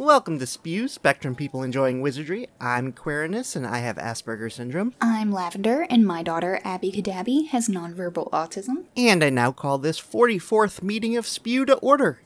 Welcome 0.00 0.38
to 0.38 0.46
Spew, 0.46 0.88
Spectrum 0.88 1.34
People 1.34 1.62
Enjoying 1.62 2.00
Wizardry. 2.00 2.48
I'm 2.58 2.90
Quirinus 2.90 3.54
and 3.54 3.66
I 3.66 3.80
have 3.80 3.96
Asperger's 3.96 4.54
Syndrome. 4.54 4.94
I'm 4.98 5.30
Lavender, 5.30 5.86
and 5.90 6.06
my 6.06 6.22
daughter 6.22 6.58
Abby 6.64 6.90
Kadabi 6.90 7.48
has 7.48 7.68
nonverbal 7.68 8.30
autism. 8.30 8.84
And 8.96 9.22
I 9.22 9.28
now 9.28 9.52
call 9.52 9.76
this 9.76 10.00
44th 10.00 10.82
meeting 10.82 11.18
of 11.18 11.26
Spew 11.26 11.66
to 11.66 11.74
order. 11.80 12.22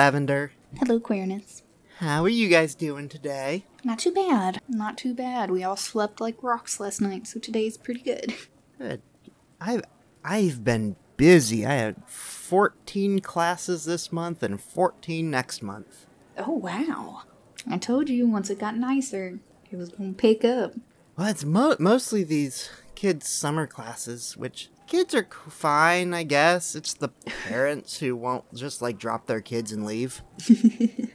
Lavender. 0.00 0.52
Hello, 0.78 0.98
Quirinus. 0.98 1.60
How 1.98 2.24
are 2.24 2.28
you 2.30 2.48
guys 2.48 2.74
doing 2.74 3.06
today? 3.06 3.66
Not 3.84 3.98
too 3.98 4.10
bad. 4.10 4.58
Not 4.66 4.96
too 4.96 5.12
bad. 5.12 5.50
We 5.50 5.62
all 5.62 5.76
slept 5.76 6.22
like 6.22 6.42
rocks 6.42 6.80
last 6.80 7.02
night, 7.02 7.26
so 7.26 7.38
today's 7.38 7.76
pretty 7.76 8.00
good. 8.00 8.32
Good. 8.78 9.02
I've 9.60 9.82
I've 10.24 10.64
been 10.64 10.96
busy. 11.18 11.66
I 11.66 11.74
had 11.74 12.02
14 12.06 13.18
classes 13.18 13.84
this 13.84 14.10
month 14.10 14.42
and 14.42 14.58
14 14.58 15.30
next 15.30 15.62
month. 15.62 16.06
Oh, 16.38 16.52
wow. 16.52 17.24
I 17.70 17.76
told 17.76 18.08
you 18.08 18.26
once 18.26 18.48
it 18.48 18.58
got 18.58 18.78
nicer, 18.78 19.38
it 19.70 19.76
was 19.76 19.90
gonna 19.90 20.14
pick 20.14 20.46
up. 20.46 20.72
Well, 21.18 21.28
it's 21.28 21.44
mo- 21.44 21.76
mostly 21.78 22.24
these 22.24 22.70
kids' 22.94 23.28
summer 23.28 23.66
classes, 23.66 24.34
which 24.34 24.70
kids 24.90 25.14
are 25.14 25.26
fine, 25.48 26.12
I 26.12 26.24
guess. 26.24 26.74
It's 26.74 26.92
the 26.92 27.08
parents 27.48 28.00
who 28.00 28.14
won't 28.14 28.52
just 28.54 28.82
like 28.82 28.98
drop 28.98 29.26
their 29.26 29.40
kids 29.40 29.72
and 29.72 29.86
leave. 29.86 30.22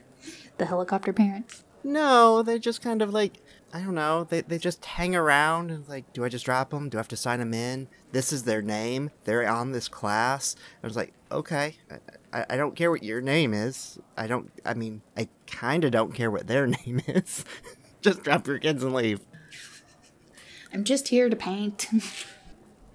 The 0.58 0.64
helicopter 0.64 1.12
parents. 1.12 1.64
No, 1.84 2.42
they 2.42 2.58
just 2.58 2.80
kind 2.80 3.02
of 3.02 3.12
like 3.12 3.42
I 3.74 3.80
don't 3.80 3.94
know. 3.94 4.24
They 4.24 4.40
they 4.40 4.56
just 4.58 4.84
hang 4.84 5.14
around 5.14 5.70
and 5.70 5.86
like, 5.86 6.10
do 6.12 6.24
I 6.24 6.30
just 6.30 6.46
drop 6.46 6.70
them? 6.70 6.88
Do 6.88 6.96
I 6.96 7.00
have 7.00 7.08
to 7.08 7.16
sign 7.16 7.40
them 7.40 7.52
in? 7.52 7.88
This 8.12 8.32
is 8.32 8.44
their 8.44 8.62
name. 8.62 9.10
They're 9.24 9.46
on 9.46 9.72
this 9.72 9.88
class. 9.88 10.56
I 10.82 10.86
was 10.86 10.96
like, 10.96 11.12
okay. 11.30 11.76
I, 11.90 12.40
I, 12.40 12.46
I 12.50 12.56
don't 12.56 12.74
care 12.74 12.90
what 12.90 13.02
your 13.02 13.20
name 13.20 13.52
is. 13.52 13.98
I 14.16 14.26
don't. 14.26 14.50
I 14.64 14.72
mean, 14.72 15.02
I 15.16 15.28
kind 15.46 15.84
of 15.84 15.90
don't 15.90 16.14
care 16.14 16.30
what 16.30 16.46
their 16.46 16.66
name 16.86 17.02
is. 17.06 17.44
just 18.00 18.22
drop 18.22 18.46
your 18.46 18.58
kids 18.58 18.82
and 18.82 18.94
leave. 18.94 19.20
I'm 20.72 20.84
just 20.84 21.08
here 21.08 21.28
to 21.28 21.36
paint. 21.36 21.88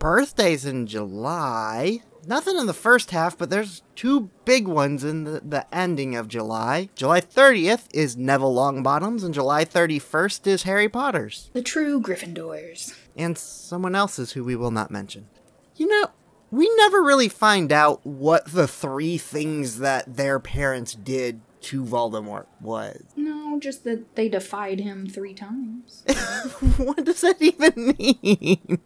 birthdays 0.02 0.66
in 0.66 0.88
July. 0.88 2.02
Nothing 2.26 2.58
in 2.58 2.66
the 2.66 2.74
first 2.74 3.12
half, 3.12 3.38
but 3.38 3.52
there's 3.52 3.84
two 3.96 4.32
big 4.46 4.68
ones 4.68 5.04
in 5.04 5.26
the, 5.26 5.42
the 5.42 5.66
ending 5.74 6.16
of 6.16 6.28
July. 6.28 6.90
July 6.96 7.22
30th 7.22 7.84
is 7.94 8.18
Neville 8.18 8.56
Longbottom's, 8.56 9.24
and 9.24 9.34
July 9.34 9.64
31st 9.64 10.48
is 10.48 10.64
Harry 10.64 10.90
Potter's. 10.90 11.52
the 11.54 11.62
true 11.62 12.02
Gryffindors. 12.02 12.96
And 13.16 13.38
someone 13.38 13.94
else's 13.94 14.32
who 14.32 14.44
we 14.44 14.56
will 14.56 14.72
not 14.72 14.90
mention. 14.90 15.28
You 15.76 15.88
know, 15.88 16.08
we 16.50 16.70
never 16.78 17.04
really 17.04 17.30
find 17.30 17.72
out 17.72 18.04
what 18.04 18.48
the 18.48 18.68
three 18.68 19.20
things 19.20 19.78
that 19.80 20.16
their 20.18 20.40
parents 20.40 20.96
did 20.96 21.42
to 21.62 21.84
Voldemort 21.84 22.48
was. 22.60 23.04
No, 23.16 23.60
just 23.60 23.84
that 23.84 24.16
they 24.16 24.30
defied 24.30 24.80
him 24.80 25.08
three 25.08 25.36
times. 25.36 26.04
what 26.78 27.06
does 27.06 27.22
that 27.22 27.40
even 27.40 27.96
mean? 27.98 28.80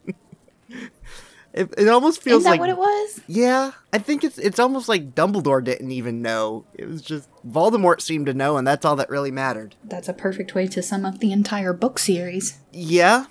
It, 1.55 1.73
it 1.77 1.87
almost 1.87 2.21
feels 2.21 2.39
Is 2.39 2.43
that 2.43 2.49
like 2.51 2.59
what 2.59 2.69
it 2.69 2.77
was? 2.77 3.21
Yeah, 3.27 3.71
I 3.93 3.97
think 3.97 4.25
it's 4.25 4.37
it's 4.37 4.59
almost 4.59 4.89
like 4.89 5.15
Dumbledore 5.15 5.63
didn't 5.63 5.91
even 5.91 6.21
know. 6.21 6.65
It 6.73 6.85
was 6.85 7.01
just 7.01 7.29
Voldemort 7.49 8.01
seemed 8.01 8.25
to 8.25 8.33
know, 8.33 8.57
and 8.57 8.67
that's 8.67 8.83
all 8.83 8.97
that 8.97 9.09
really 9.09 9.31
mattered. 9.31 9.75
That's 9.81 10.09
a 10.09 10.13
perfect 10.13 10.53
way 10.53 10.67
to 10.67 10.83
sum 10.83 11.05
up 11.05 11.19
the 11.19 11.31
entire 11.31 11.71
book 11.71 11.97
series. 11.97 12.59
Yeah. 12.73 13.27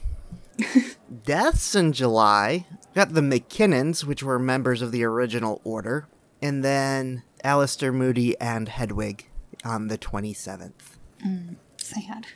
Deaths 1.24 1.74
in 1.74 1.92
July. 1.92 2.66
Got 2.94 3.12
the 3.12 3.20
McKinnons, 3.20 4.04
which 4.04 4.22
were 4.22 4.38
members 4.38 4.80
of 4.80 4.90
the 4.90 5.04
original 5.04 5.60
order, 5.62 6.08
and 6.40 6.64
then 6.64 7.24
Alastor 7.44 7.92
Moody 7.92 8.40
and 8.40 8.70
Hedwig 8.70 9.28
on 9.64 9.88
the 9.88 9.98
27th. 9.98 10.96
Mm, 11.26 11.56
sad. 11.76 12.26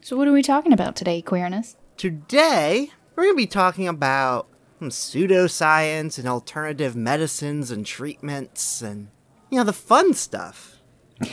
So, 0.00 0.16
what 0.16 0.26
are 0.26 0.32
we 0.32 0.42
talking 0.42 0.72
about 0.72 0.96
today, 0.96 1.22
Quirinus? 1.22 1.76
Today, 1.96 2.90
we're 3.14 3.24
going 3.24 3.34
to 3.34 3.36
be 3.36 3.46
talking 3.46 3.86
about 3.86 4.48
pseudoscience 4.80 6.18
and 6.18 6.28
alternative 6.28 6.96
medicines 6.96 7.70
and 7.70 7.84
treatments 7.84 8.80
and, 8.80 9.08
you 9.50 9.58
know, 9.58 9.64
the 9.64 9.72
fun 9.72 10.14
stuff. 10.14 10.76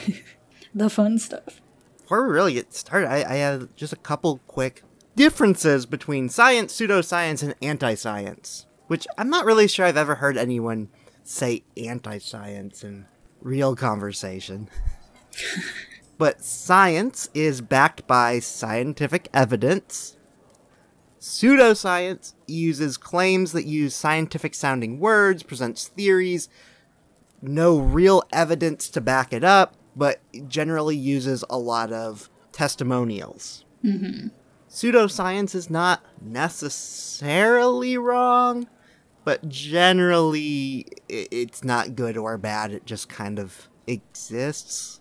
The 0.75 0.89
fun 0.89 1.19
stuff. 1.19 1.61
before 2.01 2.27
we 2.27 2.33
really 2.33 2.53
get 2.55 2.73
started, 2.73 3.09
I, 3.09 3.23
I 3.23 3.35
have 3.35 3.73
just 3.77 3.93
a 3.93 3.97
couple 3.97 4.41
quick 4.45 4.83
differences 5.15 5.85
between 5.85 6.27
science, 6.27 6.77
pseudoscience, 6.77 7.41
and 7.41 7.55
anti 7.61 7.95
science, 7.95 8.65
which 8.87 9.07
I'm 9.17 9.29
not 9.29 9.45
really 9.45 9.69
sure 9.69 9.85
I've 9.85 9.95
ever 9.95 10.15
heard 10.15 10.37
anyone 10.37 10.89
say 11.23 11.63
anti 11.77 12.17
science 12.17 12.83
in 12.83 13.05
real 13.39 13.73
conversation. 13.77 14.69
but 16.17 16.43
science 16.43 17.29
is 17.33 17.61
backed 17.61 18.05
by 18.05 18.39
scientific 18.39 19.29
evidence. 19.33 20.17
Pseudoscience 21.25 22.33
uses 22.45 22.97
claims 22.97 23.51
that 23.53 23.65
use 23.65 23.95
scientific 23.95 24.53
sounding 24.53 24.99
words, 24.99 25.41
presents 25.41 25.87
theories, 25.87 26.49
no 27.41 27.79
real 27.79 28.21
evidence 28.31 28.87
to 28.89 29.01
back 29.01 29.33
it 29.33 29.43
up, 29.43 29.75
but 29.95 30.21
generally 30.47 30.95
uses 30.95 31.43
a 31.49 31.57
lot 31.57 31.91
of 31.91 32.29
testimonials. 32.51 33.65
Mm-hmm. 33.83 34.27
Pseudoscience 34.69 35.55
is 35.55 35.67
not 35.67 36.05
necessarily 36.21 37.97
wrong, 37.97 38.67
but 39.23 39.49
generally 39.49 40.85
it's 41.09 41.63
not 41.63 41.95
good 41.95 42.17
or 42.17 42.37
bad. 42.37 42.71
It 42.71 42.85
just 42.85 43.09
kind 43.09 43.39
of 43.39 43.67
exists. 43.87 44.99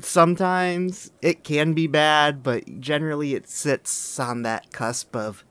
Sometimes 0.00 1.10
it 1.22 1.44
can 1.44 1.74
be 1.74 1.86
bad, 1.86 2.42
but 2.42 2.80
generally 2.80 3.34
it 3.34 3.48
sits 3.48 4.18
on 4.18 4.42
that 4.42 4.72
cusp 4.72 5.14
of 5.14 5.44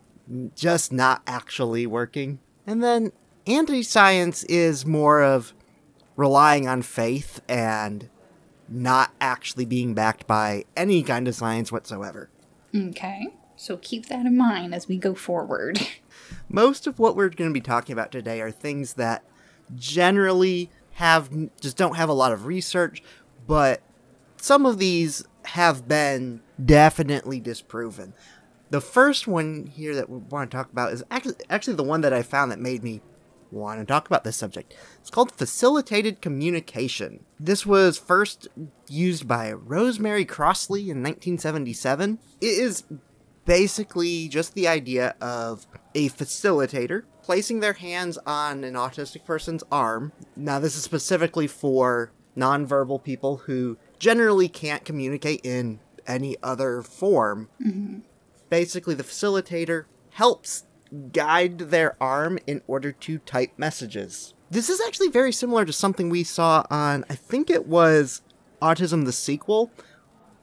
just 0.55 0.91
not 0.91 1.21
actually 1.27 1.85
working. 1.85 2.39
And 2.65 2.83
then 2.83 3.11
anti 3.45 3.83
science 3.83 4.43
is 4.45 4.85
more 4.85 5.21
of 5.21 5.53
relying 6.15 6.67
on 6.67 6.81
faith 6.81 7.41
and 7.47 8.09
not 8.69 9.11
actually 9.19 9.65
being 9.65 9.93
backed 9.93 10.27
by 10.27 10.65
any 10.75 11.03
kind 11.03 11.27
of 11.27 11.35
science 11.35 11.71
whatsoever. 11.71 12.29
Okay. 12.75 13.27
So, 13.55 13.77
keep 13.77 14.07
that 14.07 14.25
in 14.25 14.35
mind 14.35 14.73
as 14.73 14.87
we 14.87 14.97
go 14.97 15.13
forward. 15.13 15.79
Most 16.49 16.87
of 16.87 16.99
what 16.99 17.15
we're 17.15 17.29
going 17.29 17.49
to 17.49 17.53
be 17.53 17.61
talking 17.61 17.93
about 17.93 18.11
today 18.11 18.41
are 18.41 18.51
things 18.51 18.93
that 18.95 19.23
generally 19.75 20.69
have 20.93 21.29
just 21.59 21.77
don't 21.77 21.95
have 21.95 22.09
a 22.09 22.13
lot 22.13 22.31
of 22.31 22.45
research, 22.45 23.03
but 23.47 23.81
some 24.37 24.65
of 24.65 24.77
these 24.77 25.23
have 25.45 25.87
been 25.87 26.41
definitely 26.63 27.39
disproven. 27.39 28.13
The 28.69 28.81
first 28.81 29.27
one 29.27 29.67
here 29.67 29.95
that 29.95 30.09
we 30.09 30.17
want 30.17 30.49
to 30.49 30.57
talk 30.57 30.71
about 30.71 30.93
is 30.93 31.03
actually 31.11 31.35
actually 31.49 31.75
the 31.75 31.83
one 31.83 32.01
that 32.01 32.13
I 32.13 32.21
found 32.21 32.51
that 32.51 32.59
made 32.59 32.83
me 32.83 33.01
want 33.51 33.79
to 33.79 33.85
talk 33.85 34.07
about 34.07 34.23
this 34.23 34.35
subject. 34.35 34.75
It's 34.99 35.09
called 35.09 35.31
facilitated 35.31 36.21
communication. 36.21 37.23
This 37.39 37.65
was 37.65 37.97
first 37.97 38.47
used 38.87 39.27
by 39.27 39.51
Rosemary 39.51 40.25
Crossley 40.25 40.81
in 40.81 41.03
1977. 41.03 42.19
It 42.41 42.45
is 42.45 42.83
basically 43.45 44.27
just 44.27 44.55
the 44.55 44.67
idea 44.67 45.15
of 45.21 45.67
a 45.93 46.09
facilitator 46.09 47.03
placing 47.23 47.59
their 47.59 47.73
hands 47.73 48.19
on 48.25 48.63
an 48.63 48.73
autistic 48.73 49.25
person's 49.25 49.63
arm. 49.71 50.11
Now, 50.35 50.59
this 50.59 50.75
is 50.75 50.83
specifically 50.83 51.47
for 51.47 52.11
nonverbal 52.37 53.03
people 53.03 53.37
who 53.37 53.77
generally 53.97 54.49
can't 54.49 54.85
communicate 54.85 55.41
in 55.43 55.79
any 56.05 56.35
other 56.43 56.81
form. 56.81 57.49
Basically, 58.49 58.93
the 58.93 59.03
facilitator 59.03 59.85
helps 60.11 60.65
guide 61.11 61.57
their 61.57 61.95
arm 62.01 62.37
in 62.45 62.61
order 62.67 62.91
to 62.91 63.17
type 63.19 63.51
messages. 63.57 64.33
This 64.51 64.69
is 64.69 64.79
actually 64.85 65.09
very 65.09 65.31
similar 65.31 65.65
to 65.65 65.73
something 65.73 66.09
we 66.09 66.23
saw 66.23 66.63
on, 66.69 67.05
I 67.09 67.15
think 67.15 67.49
it 67.49 67.65
was 67.65 68.21
Autism 68.61 69.05
the 69.05 69.11
sequel. 69.11 69.71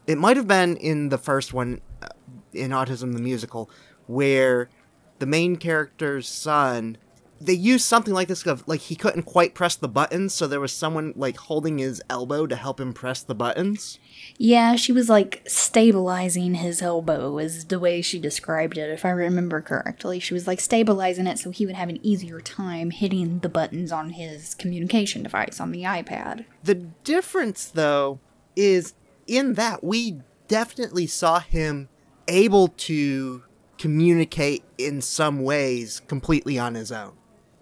It 0.06 0.18
might 0.18 0.36
have 0.36 0.48
been 0.48 0.76
in 0.76 1.10
the 1.10 1.18
first 1.18 1.54
one, 1.54 1.80
uh, 2.02 2.08
in 2.52 2.70
Autism 2.70 3.12
the 3.12 3.22
musical, 3.22 3.70
where 4.06 4.68
the 5.20 5.26
main 5.26 5.56
character's 5.56 6.28
son 6.28 6.98
they 7.40 7.54
used 7.54 7.86
something 7.86 8.12
like 8.12 8.28
this 8.28 8.46
of 8.46 8.66
like 8.68 8.80
he 8.80 8.94
couldn't 8.94 9.22
quite 9.22 9.54
press 9.54 9.74
the 9.74 9.88
buttons, 9.88 10.34
so 10.34 10.46
there 10.46 10.60
was 10.60 10.72
someone 10.72 11.14
like 11.16 11.38
holding 11.38 11.78
his 11.78 12.02
elbow 12.10 12.46
to 12.46 12.54
help 12.54 12.78
him 12.78 12.92
press 12.92 13.22
the 13.22 13.34
buttons. 13.34 13.98
Yeah, 14.36 14.76
she 14.76 14.92
was 14.92 15.08
like 15.08 15.42
stabilizing 15.46 16.54
his 16.56 16.82
elbow, 16.82 17.38
is 17.38 17.64
the 17.66 17.78
way 17.78 18.02
she 18.02 18.18
described 18.18 18.76
it, 18.76 18.90
if 18.90 19.04
I 19.06 19.10
remember 19.10 19.62
correctly. 19.62 20.20
She 20.20 20.34
was 20.34 20.46
like 20.46 20.60
stabilizing 20.60 21.26
it 21.26 21.38
so 21.38 21.50
he 21.50 21.64
would 21.64 21.76
have 21.76 21.88
an 21.88 22.04
easier 22.04 22.40
time 22.40 22.90
hitting 22.90 23.38
the 23.38 23.48
buttons 23.48 23.90
on 23.90 24.10
his 24.10 24.54
communication 24.54 25.22
device 25.22 25.60
on 25.60 25.72
the 25.72 25.82
iPad. 25.84 26.44
The 26.62 26.74
difference, 26.74 27.64
though, 27.66 28.20
is 28.54 28.92
in 29.26 29.54
that 29.54 29.82
we 29.82 30.20
definitely 30.46 31.06
saw 31.06 31.40
him 31.40 31.88
able 32.28 32.68
to 32.68 33.44
communicate 33.80 34.62
in 34.76 35.00
some 35.00 35.42
ways 35.42 36.02
completely 36.06 36.58
on 36.58 36.74
his 36.74 36.92
own. 36.92 37.12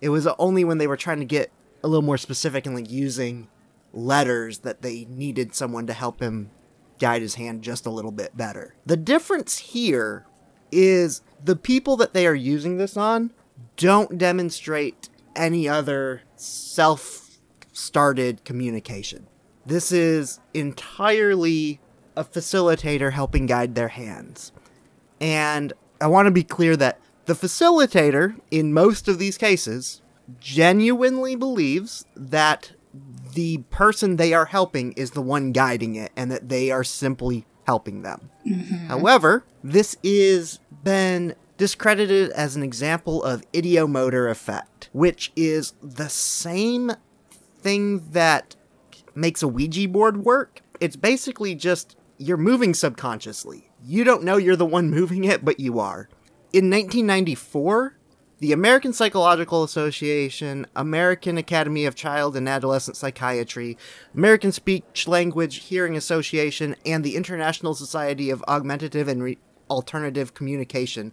It 0.00 0.08
was 0.08 0.26
only 0.26 0.64
when 0.64 0.78
they 0.78 0.88
were 0.88 0.96
trying 0.96 1.20
to 1.20 1.24
get 1.24 1.52
a 1.84 1.86
little 1.86 2.02
more 2.02 2.18
specific 2.18 2.66
and 2.66 2.74
like 2.74 2.90
using 2.90 3.46
letters 3.92 4.58
that 4.58 4.82
they 4.82 5.06
needed 5.08 5.54
someone 5.54 5.86
to 5.86 5.92
help 5.92 6.18
him 6.18 6.50
guide 6.98 7.22
his 7.22 7.36
hand 7.36 7.62
just 7.62 7.86
a 7.86 7.90
little 7.90 8.10
bit 8.10 8.36
better. 8.36 8.74
The 8.84 8.96
difference 8.96 9.58
here 9.58 10.26
is 10.72 11.22
the 11.42 11.54
people 11.54 11.96
that 11.98 12.14
they 12.14 12.26
are 12.26 12.34
using 12.34 12.78
this 12.78 12.96
on 12.96 13.30
don't 13.76 14.18
demonstrate 14.18 15.08
any 15.36 15.68
other 15.68 16.22
self 16.34 17.38
started 17.72 18.44
communication. 18.44 19.28
This 19.64 19.92
is 19.92 20.40
entirely 20.52 21.78
a 22.16 22.24
facilitator 22.24 23.12
helping 23.12 23.46
guide 23.46 23.76
their 23.76 23.88
hands. 23.88 24.50
And 25.20 25.72
I 26.00 26.06
want 26.06 26.26
to 26.26 26.32
be 26.32 26.44
clear 26.44 26.76
that 26.76 27.00
the 27.26 27.34
facilitator, 27.34 28.38
in 28.50 28.72
most 28.72 29.08
of 29.08 29.18
these 29.18 29.36
cases, 29.36 30.02
genuinely 30.40 31.34
believes 31.34 32.04
that 32.14 32.72
the 33.34 33.58
person 33.70 34.16
they 34.16 34.32
are 34.32 34.46
helping 34.46 34.92
is 34.92 35.12
the 35.12 35.22
one 35.22 35.52
guiding 35.52 35.94
it 35.94 36.12
and 36.16 36.30
that 36.30 36.48
they 36.48 36.70
are 36.70 36.84
simply 36.84 37.46
helping 37.66 38.02
them. 38.02 38.30
Mm-hmm. 38.46 38.86
However, 38.86 39.44
this 39.62 39.96
is 40.02 40.60
been 40.82 41.34
discredited 41.58 42.30
as 42.30 42.56
an 42.56 42.62
example 42.62 43.22
of 43.22 43.50
ideomotor 43.52 44.30
effect, 44.30 44.88
which 44.92 45.32
is 45.36 45.74
the 45.82 46.08
same 46.08 46.92
thing 47.60 48.10
that 48.12 48.56
makes 49.14 49.42
a 49.42 49.48
Ouija 49.48 49.88
board 49.88 50.24
work. 50.24 50.62
It's 50.80 50.96
basically 50.96 51.54
just 51.54 51.96
you're 52.16 52.36
moving 52.36 52.74
subconsciously. 52.74 53.67
You 53.84 54.04
don't 54.04 54.24
know 54.24 54.36
you're 54.36 54.56
the 54.56 54.66
one 54.66 54.90
moving 54.90 55.24
it, 55.24 55.44
but 55.44 55.60
you 55.60 55.78
are. 55.78 56.08
In 56.52 56.70
1994, 56.70 57.96
the 58.40 58.52
American 58.52 58.92
Psychological 58.92 59.64
Association, 59.64 60.66
American 60.76 61.38
Academy 61.38 61.84
of 61.84 61.94
Child 61.94 62.36
and 62.36 62.48
Adolescent 62.48 62.96
Psychiatry, 62.96 63.76
American 64.14 64.52
Speech 64.52 65.08
Language 65.08 65.56
Hearing 65.56 65.96
Association, 65.96 66.76
and 66.86 67.02
the 67.02 67.16
International 67.16 67.74
Society 67.74 68.30
of 68.30 68.44
Augmentative 68.46 69.08
and 69.08 69.22
Re- 69.22 69.38
Alternative 69.68 70.34
Communication 70.34 71.12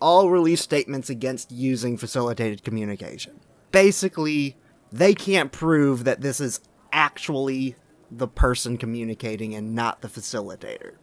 all 0.00 0.30
released 0.30 0.64
statements 0.64 1.10
against 1.10 1.50
using 1.50 1.96
facilitated 1.96 2.62
communication. 2.62 3.40
Basically, 3.72 4.56
they 4.90 5.12
can't 5.14 5.52
prove 5.52 6.04
that 6.04 6.20
this 6.20 6.40
is 6.40 6.60
actually 6.92 7.76
the 8.10 8.28
person 8.28 8.76
communicating 8.76 9.54
and 9.54 9.74
not 9.74 10.00
the 10.00 10.08
facilitator. 10.08 10.94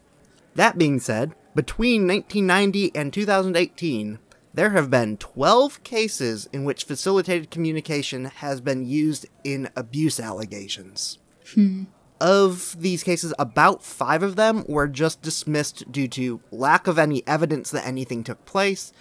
That 0.58 0.80
being 0.80 1.00
said, 1.00 1.36
between 1.54 2.08
1990 2.08 2.92
and 2.96 3.14
2018, 3.14 4.18
there 4.56 4.72
have 4.72 4.90
been 4.90 5.18
12 5.18 5.84
cases 5.84 6.50
in 6.52 6.64
which 6.64 6.84
facilitated 6.84 7.52
communication 7.52 8.26
has 8.26 8.60
been 8.60 8.84
used 8.84 9.28
in 9.44 9.70
abuse 9.76 10.20
allegations. 10.20 11.20
Hmm. 11.54 11.84
Of 12.20 12.76
these 12.80 13.04
cases, 13.04 13.36
about 13.38 13.84
five 13.84 14.24
of 14.24 14.36
them 14.36 14.66
were 14.68 14.88
just 14.88 15.22
dismissed 15.22 15.92
due 15.92 16.08
to 16.08 16.42
lack 16.50 16.88
of 16.88 16.98
any 16.98 17.22
evidence 17.28 17.70
that 17.70 17.86
anything 17.86 18.24
took 18.24 18.44
place, 18.46 18.92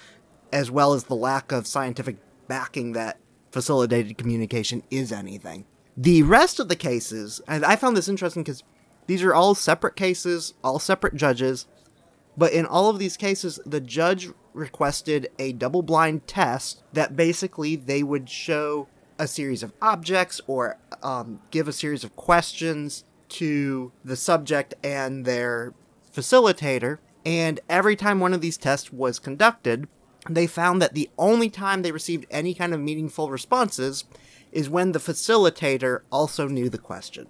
as 0.53 0.71
well 0.71 0.93
as 0.93 1.05
the 1.05 1.17
lack 1.17 1.53
of 1.53 1.67
scientific 1.67 2.19
backing 2.49 2.93
that 2.93 3.19
facilitated 3.51 4.19
communication 4.19 4.83
is 4.91 5.11
anything. 5.11 5.65
The 5.97 6.23
rest 6.23 6.61
of 6.61 6.69
the 6.69 6.77
cases, 6.77 7.41
and 7.49 7.65
I 7.65 7.77
found 7.77 7.97
this 7.97 8.09
interesting 8.09 8.43
because 8.43 8.63
these 9.07 9.23
are 9.23 9.35
all 9.35 9.55
separate 9.55 9.97
cases, 9.97 10.55
all 10.63 10.79
separate 10.79 11.15
judges, 11.15 11.67
but 12.37 12.53
in 12.53 12.67
all 12.67 12.91
of 12.91 12.99
these 12.99 13.17
cases, 13.17 13.59
the 13.65 13.81
judge 13.81 14.29
requested 14.53 15.31
a 15.39 15.53
double 15.53 15.83
blind 15.83 16.27
test 16.27 16.83
that 16.93 17.17
basically 17.17 17.77
they 17.77 18.03
would 18.03 18.29
show 18.29 18.89
a 19.19 19.27
series 19.27 19.63
of 19.63 19.73
objects 19.81 20.41
or 20.47 20.79
um, 21.03 21.41
give 21.51 21.69
a 21.69 21.73
series 21.73 22.05
of 22.05 22.15
questions 22.17 23.05
to 23.29 23.93
the 24.05 24.17
subject 24.17 24.75
and 24.85 25.25
their 25.25 25.73
facilitator. 26.15 26.99
And 27.25 27.61
every 27.69 27.97
time 27.97 28.21
one 28.21 28.35
of 28.35 28.41
these 28.41 28.57
tests 28.57 28.93
was 28.93 29.19
conducted, 29.19 29.89
they 30.29 30.47
found 30.47 30.83
that 30.83 30.95
the 30.95 31.11
only 31.19 31.51
time 31.51 31.83
they 31.83 31.93
received 31.93 32.27
any 32.31 32.55
kind 32.55 32.75
of 32.75 32.81
meaningful 32.81 33.31
responses 33.31 34.05
is 34.53 34.71
when 34.71 34.93
the 34.93 34.99
facilitator 34.99 36.01
also 36.11 36.49
knew 36.49 36.69
the 36.69 36.79
question. 36.79 37.27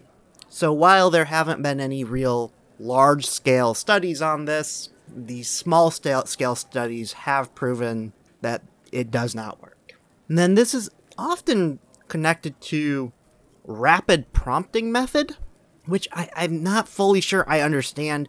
So 0.49 0.73
while 0.73 1.11
there 1.11 1.27
haven't 1.27 1.63
been 1.63 1.81
any 1.81 2.05
real 2.05 2.53
large 2.79 3.27
scale 3.27 3.75
studies 3.75 4.23
on 4.23 4.45
this, 4.45 4.91
these 5.15 5.49
small 5.49 5.91
scale 5.91 6.25
studies 6.55 7.13
have 7.13 7.55
proven 7.55 8.13
that 8.41 8.63
it 8.93 9.11
does 9.11 9.35
not 9.35 9.61
work. 9.63 9.99
And 10.29 10.39
then 10.39 10.55
this 10.55 10.75
is 10.75 10.91
often 11.19 11.79
connected 12.09 12.61
to 12.61 13.13
rapid 13.65 14.33
prompting 14.33 14.93
method, 14.93 15.37
which 15.87 16.09
I, 16.13 16.29
I'm 16.37 16.63
not 16.63 16.89
fully 16.89 17.21
sure 17.21 17.45
I 17.49 17.61
understand. 17.61 18.29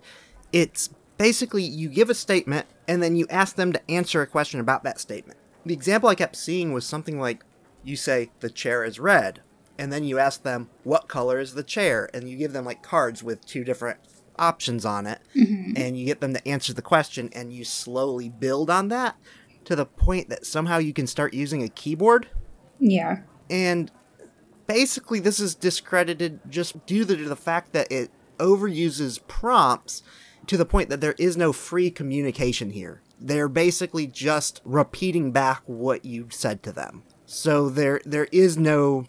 It's 0.52 0.90
basically 1.18 1.64
you 1.64 1.90
give 1.90 2.10
a 2.10 2.16
statement 2.16 2.68
and 2.88 3.02
then 3.02 3.16
you 3.16 3.28
ask 3.30 3.56
them 3.56 3.74
to 3.74 3.92
answer 3.92 4.22
a 4.22 4.28
question 4.28 4.60
about 4.60 4.84
that 4.84 5.00
statement. 5.00 5.40
The 5.66 5.74
example 5.74 6.10
I 6.10 6.16
kept 6.16 6.36
seeing 6.36 6.72
was 6.74 6.86
something 6.86 7.20
like 7.20 7.44
you 7.84 7.96
say, 7.96 8.30
the 8.40 8.50
chair 8.50 8.84
is 8.84 9.00
red, 9.00 9.42
and 9.78 9.92
then 9.92 10.04
you 10.04 10.20
ask 10.20 10.44
them, 10.44 10.70
what 10.84 11.08
color 11.08 11.40
is 11.40 11.54
the 11.54 11.64
chair? 11.64 12.10
And 12.14 12.30
you 12.30 12.38
give 12.38 12.54
them 12.54 12.66
like 12.66 12.82
cards 12.82 13.24
with 13.24 13.46
two 13.46 13.64
different 13.64 14.00
options 14.38 14.86
on 14.86 15.08
it, 15.08 15.20
mm-hmm. 15.36 15.74
and 15.76 15.98
you 15.98 16.06
get 16.06 16.22
them 16.22 16.34
to 16.34 16.48
answer 16.48 16.74
the 16.74 16.82
question, 16.82 17.30
and 17.34 17.52
you 17.52 17.64
slowly 17.64 18.30
build 18.30 18.70
on 18.70 18.90
that 18.90 19.18
to 19.66 19.76
the 19.76 19.86
point 19.86 20.30
that 20.30 20.46
somehow 20.46 20.78
you 20.78 20.94
can 20.94 21.08
start 21.08 21.34
using 21.34 21.64
a 21.64 21.70
keyboard. 21.70 22.28
Yeah. 22.80 23.22
And 23.50 23.92
basically, 24.68 25.20
this 25.20 25.40
is 25.40 25.56
discredited 25.56 26.40
just 26.50 26.86
due 26.86 27.06
to 27.06 27.16
the 27.16 27.36
fact 27.36 27.74
that 27.74 27.92
it 27.92 28.12
overuses 28.38 29.20
prompts 29.28 30.04
to 30.46 30.58
the 30.58 30.66
point 30.66 30.90
that 30.90 31.02
there 31.02 31.16
is 31.18 31.36
no 31.36 31.52
free 31.52 31.92
communication 31.92 32.70
here. 32.70 33.02
They're 33.20 33.50
basically 33.50 34.08
just 34.08 34.62
repeating 34.64 35.32
back 35.32 35.64
what 35.66 36.06
you 36.06 36.28
said 36.30 36.64
to 36.64 36.72
them. 36.72 37.04
So 37.26 37.70
there 37.70 38.00
there 38.06 38.28
is 38.32 38.58
no 38.58 39.06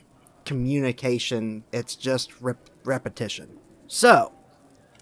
communication, 0.49 1.65
it's 1.73 1.95
just 1.95 2.41
rep- 2.41 2.71
repetition. 2.85 3.59
So, 3.87 4.33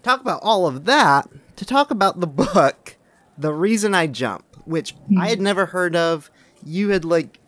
talk 0.03 0.21
about 0.21 0.41
all 0.43 0.67
of 0.67 0.85
that 0.85 1.29
to 1.55 1.65
talk 1.65 1.89
about 1.89 2.19
the 2.19 2.27
book 2.27 2.97
The 3.37 3.53
Reason 3.53 3.95
I 3.95 4.07
Jump, 4.07 4.45
which 4.65 4.95
I 5.17 5.29
had 5.29 5.41
never 5.41 5.67
heard 5.67 5.95
of. 5.95 6.29
You 6.63 6.89
had 6.89 7.05
like 7.05 7.39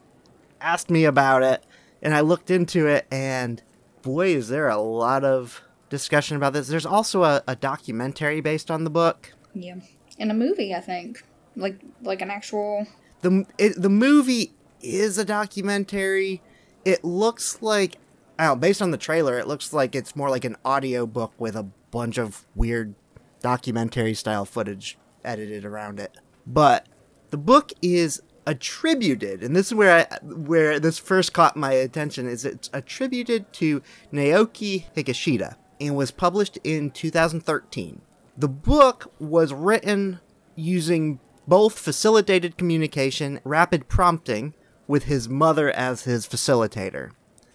asked 0.62 0.90
me 0.90 1.04
about 1.06 1.44
it 1.44 1.64
and 2.02 2.14
I 2.14 2.22
looked 2.22 2.50
into 2.50 2.88
it 2.88 3.06
and 3.12 3.62
boy 4.02 4.30
is 4.30 4.48
there 4.50 4.70
a 4.70 4.78
lot 4.78 5.24
of 5.24 5.62
discussion 5.90 6.38
about 6.38 6.54
this. 6.54 6.68
There's 6.68 6.86
also 6.86 7.24
a, 7.24 7.44
a 7.48 7.56
documentary 7.56 8.40
based 8.42 8.72
on 8.72 8.84
the 8.84 8.90
book. 8.90 9.34
Yeah. 9.54 9.76
And 10.18 10.32
a 10.32 10.34
movie, 10.34 10.74
I 10.74 10.80
think. 10.80 11.24
Like 11.56 11.80
like 12.02 12.22
an 12.22 12.30
actual 12.30 12.88
The 13.22 13.46
it, 13.58 13.82
the 13.82 13.90
movie 13.90 14.54
is 14.82 15.18
a 15.18 15.26
documentary. 15.26 16.42
It 16.90 17.04
looks 17.04 17.62
like 17.62 17.98
know, 18.40 18.56
based 18.56 18.82
on 18.82 18.92
the 18.92 18.98
trailer, 18.98 19.38
it 19.38 19.48
looks 19.48 19.74
like 19.74 19.96
it's 19.96 20.16
more 20.16 20.30
like 20.30 20.46
an 20.46 20.56
audio 20.64 21.06
book 21.06 21.34
with 21.38 21.56
a 21.56 21.64
bunch 21.92 22.18
of 22.18 22.46
weird 22.56 22.96
documentary 23.42 24.14
style 24.14 24.46
footage 24.46 24.98
edited 25.24 25.66
around 25.66 26.00
it. 26.00 26.18
But 26.48 26.88
the 27.30 27.38
book 27.38 27.72
is 27.82 28.22
attributed, 28.48 29.44
and 29.44 29.56
this 29.56 29.68
is 29.68 29.74
where 29.74 30.08
I, 30.12 30.18
where 30.24 30.80
this 30.80 30.98
first 30.98 31.34
caught 31.34 31.56
my 31.56 31.74
attention 31.74 32.28
is 32.28 32.46
it's 32.46 32.70
attributed 32.74 33.52
to 33.54 33.82
Naoki 34.12 34.86
Higashida 34.96 35.56
and 35.80 35.96
was 35.96 36.12
published 36.12 36.58
in 36.64 36.92
2013. 36.92 38.02
The 38.38 38.48
book 38.48 39.12
was 39.20 39.54
written 39.54 40.20
using 40.56 41.20
both 41.48 41.78
facilitated 41.78 42.58
communication, 42.58 43.40
rapid 43.44 43.88
prompting, 43.88 44.54
with 44.90 45.04
his 45.04 45.30
mother 45.30 45.70
as 45.70 46.04
his 46.04 46.28
facilitator. 46.28 47.12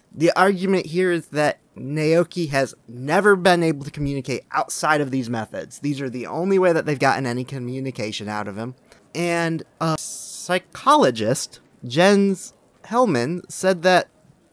The 0.09 0.31
argument 0.37 0.85
here 0.85 1.11
is 1.11 1.27
that 1.27 1.59
Naoki 1.77 2.49
has 2.49 2.73
never 2.87 3.35
been 3.35 3.61
able 3.61 3.83
to 3.83 3.91
communicate 3.91 4.45
outside 4.53 5.01
of 5.01 5.11
these 5.11 5.29
methods. 5.29 5.79
These 5.79 5.99
are 5.99 6.09
the 6.09 6.27
only 6.27 6.57
way 6.57 6.71
that 6.71 6.85
they've 6.85 6.97
gotten 6.97 7.25
any 7.25 7.43
communication 7.43 8.29
out 8.29 8.47
of 8.47 8.57
him. 8.57 8.75
And 9.13 9.63
a 9.81 9.97
psychologist, 9.99 11.59
Jens 11.83 12.53
Hellman 12.85 13.41
said 13.51 13.81
that 13.81 14.07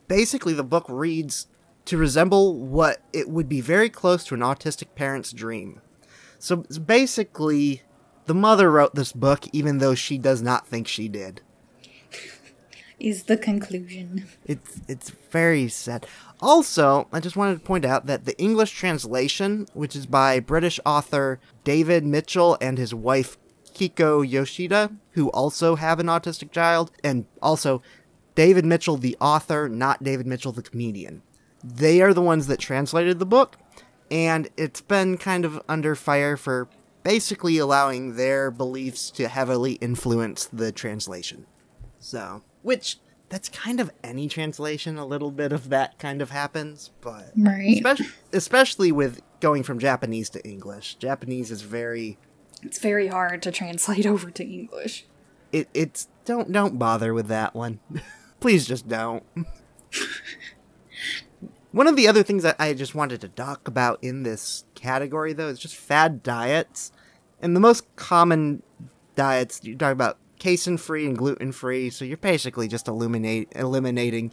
basically 0.09 0.53
the 0.53 0.65
book 0.65 0.85
reads 0.89 1.47
to 1.85 1.97
resemble 1.97 2.59
what 2.59 3.01
it 3.12 3.29
would 3.29 3.49
be 3.49 3.61
very 3.61 3.91
close 3.91 4.25
to 4.25 4.35
an 4.35 4.41
autistic 4.41 4.97
parent's 4.97 5.31
dream. 5.31 5.81
So 6.41 6.57
basically, 6.57 7.83
the 8.27 8.35
mother 8.35 8.73
wrote 8.73 8.97
this 8.97 9.12
book 9.12 9.47
even 9.53 9.79
though 9.79 9.95
she 9.95 10.19
does 10.19 10.43
not 10.43 10.67
think 10.67 10.89
she 10.89 11.07
did. 11.07 11.43
Is 13.02 13.25
the 13.25 13.37
conclusion. 13.37 14.28
It's 14.47 14.80
it's 14.87 15.11
very 15.11 15.66
sad. 15.66 16.06
Also, 16.40 17.09
I 17.12 17.18
just 17.18 17.37
wanted 17.37 17.54
to 17.54 17.66
point 17.66 17.85
out 17.85 18.06
that 18.06 18.26
the 18.26 18.38
English 18.38 18.71
translation, 18.71 19.66
which 19.75 19.97
is 19.97 20.06
by 20.06 20.38
British 20.38 20.78
author 20.87 21.40
David 21.64 22.04
Mitchell 22.04 22.56
and 22.61 22.78
his 22.78 22.94
wife 22.94 23.38
Keiko 23.75 24.23
Yoshida, 24.23 24.92
who 25.14 25.32
also 25.32 25.75
have 25.75 25.99
an 25.99 26.06
autistic 26.06 26.52
child, 26.52 26.92
and 27.02 27.26
also 27.42 27.82
David 28.37 28.64
Mitchell 28.64 28.99
the 28.99 29.16
author, 29.21 29.68
not 29.68 30.04
David 30.04 30.28
Mitchell 30.28 30.52
the 30.52 30.62
comedian. 30.62 31.23
They 31.64 32.02
are 32.02 32.14
the 32.14 32.23
ones 32.23 32.47
that 32.47 32.61
translated 32.61 33.18
the 33.18 33.26
book, 33.26 33.56
and 34.12 34.49
it's 34.56 34.80
been 34.80 35.18
kind 35.18 35.44
of 35.44 35.61
under 35.68 35.97
fire 35.97 36.37
for 36.37 36.68
basically 37.02 37.59
allowing 37.59 38.14
their 38.14 38.52
beliefs 38.52 39.11
to 39.11 39.26
heavily 39.26 39.73
influence 39.80 40.44
the 40.44 40.71
translation. 40.71 41.47
So, 42.04 42.42
which 42.62 42.99
that's 43.28 43.49
kind 43.49 43.78
of 43.80 43.90
any 44.02 44.28
translation, 44.28 44.99
a 44.99 45.06
little 45.06 45.30
bit 45.30 45.52
of 45.52 45.68
that 45.71 45.99
kind 45.99 46.21
of 46.21 46.30
happens, 46.30 46.90
but 47.00 47.30
Right. 47.37 47.76
especially, 47.76 48.06
especially 48.32 48.92
with 48.92 49.23
going 49.40 49.62
from 49.62 49.78
Japanese 49.78 50.28
to 50.30 50.44
English. 50.44 50.97
Japanese 50.97 51.50
is 51.52 51.62
very 51.62 52.18
It's 52.62 52.78
very 52.80 53.06
hard 53.06 53.40
to 53.42 53.52
translate 53.52 54.04
over 54.12 54.30
to 54.32 54.44
English. 54.44 55.06
it, 55.52 55.68
it's 55.73 56.09
don't 56.25 56.50
don't 56.52 56.78
bother 56.78 57.14
with 57.14 57.28
that 57.28 57.54
one. 57.54 57.78
Please 58.40 58.66
just 58.66 58.88
don't. 58.88 59.23
one 61.71 61.87
of 61.87 61.97
the 61.97 62.09
other 62.09 62.23
things 62.23 62.42
that 62.42 62.56
I 62.59 62.75
just 62.75 62.94
wanted 62.94 63.21
to 63.23 63.28
talk 63.28 63.66
about 63.68 63.99
in 64.02 64.25
this 64.25 64.64
category 64.75 65.32
though 65.32 65.49
is 65.49 65.59
just 65.59 65.76
fad 65.76 66.23
diets. 66.23 66.92
And 67.40 67.56
the 67.56 67.61
most 67.61 67.85
common 67.97 68.62
diets 69.16 69.61
you 69.62 69.76
talk 69.76 69.92
about 69.92 70.18
casein 70.43 70.77
free 70.77 71.07
and 71.07 71.17
gluten 71.17 71.53
free, 71.53 71.89
so 71.89 72.05
you're 72.05 72.17
basically 72.17 72.67
just 72.67 72.89
eliminate 72.89 73.49
eliminating 73.55 74.33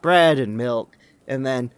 bread 0.00 0.38
and 0.38 0.56
milk 0.56 0.96
and 1.26 1.44
then 1.44 1.72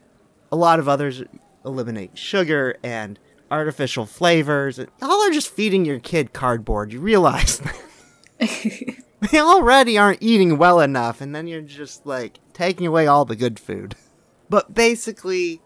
a 0.52 0.56
lot 0.56 0.78
of 0.78 0.88
others 0.88 1.22
eliminate 1.64 2.16
sugar 2.16 2.76
and 2.82 3.18
artificial 3.50 4.06
flavors. 4.06 4.78
All 5.02 5.26
are 5.26 5.32
just 5.32 5.50
feeding 5.50 5.84
your 5.84 5.98
kid 5.98 6.32
cardboard. 6.32 6.92
You 6.92 7.00
realize 7.00 7.60
they 8.38 9.38
already 9.38 9.98
aren't 9.98 10.22
eating 10.22 10.58
well 10.58 10.80
enough, 10.80 11.20
and 11.20 11.34
then 11.34 11.46
you're 11.46 11.60
just 11.60 12.06
like 12.06 12.38
taking 12.52 12.86
away 12.86 13.06
all 13.06 13.24
the 13.24 13.36
good 13.36 13.58
food. 13.58 13.94
But 14.48 14.74
basically, 14.74 15.60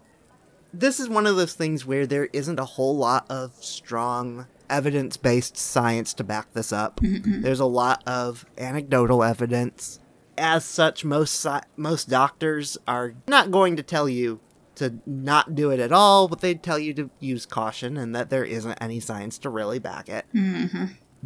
this 0.72 1.00
is 1.00 1.08
one 1.08 1.26
of 1.26 1.36
those 1.36 1.54
things 1.54 1.86
where 1.86 2.06
there 2.06 2.28
isn't 2.32 2.58
a 2.58 2.64
whole 2.64 2.96
lot 2.96 3.26
of 3.30 3.52
strong 3.60 4.46
evidence 4.70 5.16
based 5.16 5.56
science 5.56 6.14
to 6.14 6.24
back 6.24 6.52
this 6.52 6.72
up. 6.72 7.00
There's 7.42 7.60
a 7.60 7.66
lot 7.66 8.02
of 8.06 8.46
anecdotal 8.58 9.22
evidence. 9.22 10.00
As 10.36 10.64
such, 10.64 11.04
most 11.04 11.32
sci- 11.34 11.66
most 11.76 12.08
doctors 12.08 12.76
are 12.88 13.14
not 13.28 13.50
going 13.50 13.76
to 13.76 13.82
tell 13.82 14.08
you 14.08 14.40
to 14.76 14.98
not 15.06 15.54
do 15.54 15.70
it 15.70 15.78
at 15.78 15.92
all, 15.92 16.26
but 16.26 16.40
they 16.40 16.54
tell 16.54 16.78
you 16.78 16.92
to 16.94 17.10
use 17.20 17.46
caution 17.46 17.96
and 17.96 18.14
that 18.16 18.30
there 18.30 18.44
isn't 18.44 18.76
any 18.80 18.98
science 18.98 19.38
to 19.38 19.48
really 19.48 19.78
back 19.78 20.08
it 20.08 20.26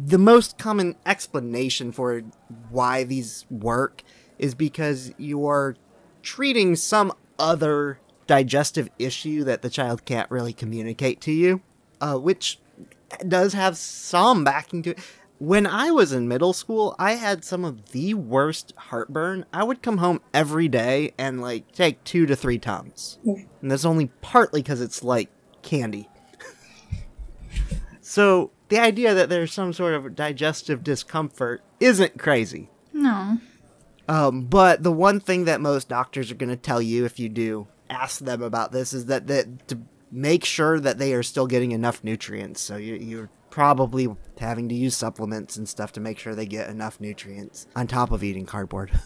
the 0.05 0.17
most 0.17 0.57
common 0.57 0.95
explanation 1.05 1.91
for 1.91 2.21
why 2.69 3.03
these 3.03 3.45
work 3.49 4.03
is 4.37 4.55
because 4.55 5.11
you're 5.17 5.75
treating 6.21 6.75
some 6.75 7.11
other 7.37 7.99
digestive 8.27 8.89
issue 8.97 9.43
that 9.43 9.61
the 9.61 9.69
child 9.69 10.05
can't 10.05 10.29
really 10.31 10.53
communicate 10.53 11.19
to 11.21 11.31
you, 11.31 11.61
uh, 11.99 12.15
which 12.15 12.59
does 13.27 13.53
have 13.53 13.77
some 13.77 14.43
backing 14.43 14.83
to 14.83 14.91
it. 14.91 14.99
When 15.37 15.65
I 15.65 15.91
was 15.91 16.11
in 16.11 16.27
middle 16.27 16.51
school, 16.51 16.95
I 16.99 17.13
had 17.13 17.45
some 17.45 17.63
of 17.63 17.91
the 17.91 18.13
worst 18.13 18.73
heartburn. 18.75 19.45
I 19.53 19.63
would 19.63 19.81
come 19.81 19.99
home 19.99 20.19
every 20.33 20.67
day 20.67 21.13
and 21.17 21.41
like 21.41 21.71
take 21.71 22.03
two 22.03 22.25
to 22.25 22.35
three 22.35 22.59
tums. 22.59 23.19
And 23.61 23.71
that's 23.71 23.85
only 23.85 24.07
partly 24.21 24.61
because 24.61 24.81
it's 24.81 25.01
like 25.01 25.29
candy. 25.61 26.09
So 28.01 28.51
the 28.69 28.79
idea 28.79 29.13
that 29.13 29.29
there's 29.29 29.53
some 29.53 29.71
sort 29.71 29.93
of 29.93 30.15
digestive 30.15 30.83
discomfort 30.83 31.61
isn't 31.79 32.17
crazy. 32.17 32.69
No. 32.91 33.37
Um, 34.07 34.45
but 34.45 34.81
the 34.81 34.91
one 34.91 35.19
thing 35.19 35.45
that 35.45 35.61
most 35.61 35.87
doctors 35.87 36.31
are 36.31 36.35
going 36.35 36.49
to 36.49 36.55
tell 36.57 36.81
you 36.81 37.05
if 37.05 37.19
you 37.19 37.29
do 37.29 37.67
ask 37.87 38.19
them 38.19 38.41
about 38.41 38.71
this 38.71 38.93
is 38.93 39.05
that, 39.05 39.27
that 39.27 39.67
to 39.67 39.77
make 40.11 40.45
sure 40.45 40.79
that 40.79 40.97
they 40.97 41.13
are 41.13 41.23
still 41.23 41.47
getting 41.47 41.71
enough 41.71 42.03
nutrients. 42.03 42.61
So 42.61 42.77
you, 42.77 42.95
you're 42.95 43.29
probably 43.49 44.07
having 44.39 44.69
to 44.69 44.75
use 44.75 44.95
supplements 44.95 45.57
and 45.57 45.67
stuff 45.67 45.91
to 45.93 45.99
make 45.99 46.19
sure 46.19 46.35
they 46.35 46.45
get 46.45 46.69
enough 46.69 46.99
nutrients 46.99 47.67
on 47.75 47.87
top 47.87 48.11
of 48.11 48.23
eating 48.23 48.45
cardboard. 48.45 48.91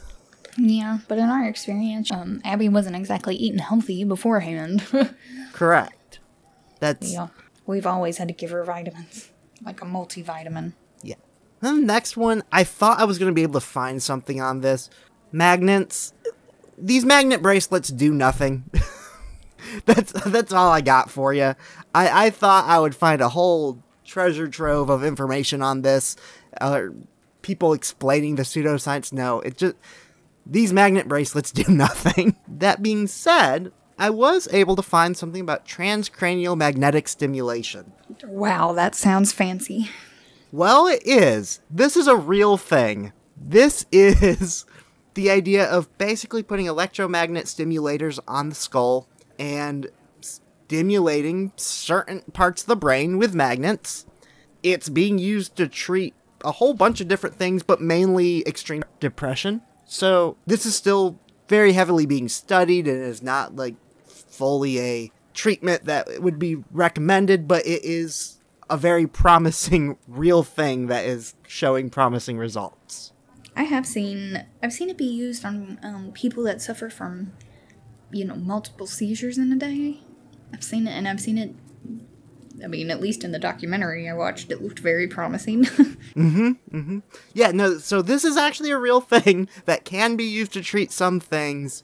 Yeah, 0.55 0.99
but 1.07 1.17
in 1.17 1.29
our 1.29 1.45
experience, 1.49 2.11
um, 2.11 2.39
Abby 2.43 2.69
wasn't 2.69 2.95
exactly 2.95 3.35
eating 3.35 3.57
healthy 3.57 4.03
beforehand. 4.03 4.85
Correct. 5.51 6.19
That's 6.79 7.11
yeah, 7.11 7.29
we've 7.65 7.87
always 7.87 8.17
had 8.17 8.27
to 8.27 8.35
give 8.35 8.51
her 8.51 8.63
vitamins, 8.63 9.31
like 9.65 9.81
a 9.81 9.85
multivitamin. 9.85 10.73
Yeah. 11.01 11.15
Then 11.61 11.81
the 11.81 11.87
next 11.87 12.17
one, 12.17 12.43
I 12.51 12.63
thought 12.63 12.99
I 12.99 13.05
was 13.05 13.17
going 13.17 13.31
to 13.31 13.33
be 13.33 13.41
able 13.41 13.59
to 13.59 13.65
find 13.65 14.03
something 14.03 14.41
on 14.41 14.61
this. 14.61 14.91
Magnets. 15.31 16.13
These 16.77 17.03
magnet 17.03 17.41
bracelets 17.41 17.89
do 17.89 18.13
nothing. 18.13 18.69
that's 19.85 20.11
that's 20.25 20.53
all 20.53 20.71
I 20.71 20.81
got 20.81 21.09
for 21.09 21.33
you. 21.33 21.55
I, 21.93 22.27
I 22.27 22.29
thought 22.29 22.65
I 22.65 22.79
would 22.79 22.95
find 22.95 23.21
a 23.21 23.29
whole 23.29 23.81
treasure 24.05 24.47
trove 24.47 24.89
of 24.89 25.03
information 25.03 25.61
on 25.61 25.81
this. 25.81 26.15
Uh, 26.59 26.83
people 27.41 27.73
explaining 27.73 28.35
the 28.35 28.43
pseudoscience. 28.43 29.13
No, 29.13 29.39
it 29.41 29.57
just 29.57 29.75
these 30.45 30.73
magnet 30.73 31.07
bracelets 31.07 31.51
do 31.51 31.63
nothing. 31.67 32.35
that 32.47 32.81
being 32.81 33.07
said, 33.07 33.71
I 33.97 34.09
was 34.09 34.47
able 34.51 34.75
to 34.75 34.81
find 34.81 35.15
something 35.15 35.41
about 35.41 35.65
transcranial 35.65 36.57
magnetic 36.57 37.07
stimulation. 37.07 37.93
Wow, 38.25 38.73
that 38.73 38.95
sounds 38.95 39.31
fancy. 39.31 39.89
Well, 40.51 40.87
it 40.87 41.01
is. 41.05 41.61
This 41.69 41.95
is 41.95 42.07
a 42.07 42.15
real 42.15 42.57
thing. 42.57 43.13
This 43.37 43.85
is 43.91 44.65
the 45.13 45.29
idea 45.29 45.65
of 45.65 45.95
basically 45.97 46.43
putting 46.43 46.65
electromagnet 46.65 47.45
stimulators 47.45 48.19
on 48.27 48.49
the 48.49 48.55
skull 48.55 49.07
and 49.39 49.89
stimulating 50.21 51.51
certain 51.55 52.21
parts 52.33 52.63
of 52.63 52.67
the 52.67 52.75
brain 52.75 53.17
with 53.17 53.33
magnets. 53.33 54.05
It's 54.61 54.89
being 54.89 55.17
used 55.17 55.55
to 55.57 55.67
treat 55.67 56.13
a 56.43 56.53
whole 56.53 56.73
bunch 56.73 57.01
of 57.01 57.07
different 57.07 57.35
things, 57.35 57.63
but 57.63 57.81
mainly 57.81 58.43
extreme 58.47 58.83
depression. 58.99 59.61
So, 59.85 60.37
this 60.45 60.65
is 60.65 60.75
still 60.75 61.19
very 61.47 61.73
heavily 61.73 62.05
being 62.05 62.29
studied 62.29 62.87
and 62.87 63.01
is 63.03 63.21
not 63.21 63.55
like 63.55 63.75
fully 64.07 64.79
a 64.79 65.11
treatment 65.33 65.85
that 65.85 66.21
would 66.21 66.39
be 66.39 66.63
recommended, 66.71 67.47
but 67.47 67.65
it 67.65 67.83
is 67.83 68.39
a 68.69 68.77
very 68.77 69.07
promising 69.07 69.97
real 70.07 70.43
thing 70.43 70.87
that 70.87 71.05
is 71.05 71.35
showing 71.47 71.89
promising 71.89 72.37
results. 72.37 73.11
I 73.55 73.63
have 73.63 73.85
seen 73.85 74.45
I've 74.63 74.73
seen 74.73 74.89
it 74.89 74.97
be 74.97 75.05
used 75.05 75.45
on 75.45 75.79
um, 75.83 76.11
people 76.13 76.43
that 76.43 76.61
suffer 76.61 76.89
from, 76.89 77.33
you 78.13 78.25
know, 78.25 78.35
multiple 78.35 78.87
seizures 78.87 79.37
in 79.37 79.51
a 79.51 79.55
day. 79.55 79.99
I've 80.53 80.63
seen 80.63 80.87
it, 80.87 80.91
and 80.91 81.07
I've 81.07 81.19
seen 81.19 81.37
it. 81.37 81.55
I 82.63 82.67
mean, 82.67 82.91
at 82.91 83.01
least 83.01 83.23
in 83.23 83.31
the 83.31 83.39
documentary 83.39 84.07
I 84.07 84.13
watched, 84.13 84.51
it 84.51 84.61
looked 84.61 84.79
very 84.79 85.07
promising. 85.07 85.65
Mm-hmm. 86.15 86.77
Mm-hmm. 86.77 86.99
Yeah, 87.33 87.49
no, 87.51 87.79
so 87.79 88.03
this 88.03 88.23
is 88.23 88.37
actually 88.37 88.69
a 88.69 88.77
real 88.77 89.01
thing 89.15 89.49
that 89.65 89.83
can 89.83 90.15
be 90.15 90.25
used 90.25 90.53
to 90.53 90.61
treat 90.61 90.91
some 90.91 91.19
things, 91.19 91.81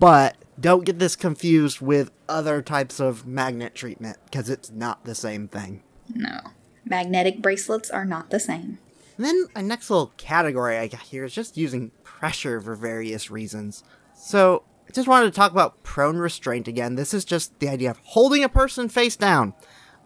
but 0.00 0.36
don't 0.58 0.84
get 0.84 0.98
this 0.98 1.14
confused 1.14 1.80
with 1.80 2.10
other 2.28 2.60
types 2.60 2.98
of 2.98 3.24
magnet 3.24 3.76
treatment 3.76 4.18
because 4.24 4.50
it's 4.50 4.72
not 4.72 5.04
the 5.04 5.14
same 5.14 5.46
thing. 5.46 5.84
no, 6.12 6.40
magnetic 6.84 7.40
bracelets 7.40 7.88
are 7.88 8.04
not 8.04 8.30
the 8.30 8.40
same. 8.40 8.78
And 9.16 9.24
then 9.26 9.46
a 9.54 9.62
next 9.62 9.90
little 9.90 10.12
category 10.16 10.76
I 10.76 10.88
got 10.88 11.02
here 11.02 11.24
is 11.24 11.34
just 11.34 11.56
using 11.56 11.92
pressure 12.02 12.60
for 12.60 12.74
various 12.74 13.30
reasons. 13.30 13.84
So 14.16 14.64
I 14.88 14.92
just 14.92 15.08
wanted 15.08 15.26
to 15.26 15.32
talk 15.32 15.52
about 15.52 15.82
prone 15.82 16.16
restraint 16.16 16.66
again. 16.66 16.94
This 16.94 17.12
is 17.12 17.24
just 17.26 17.58
the 17.58 17.68
idea 17.68 17.90
of 17.90 17.98
holding 17.98 18.42
a 18.42 18.48
person 18.48 18.88
face 18.88 19.16
down. 19.16 19.52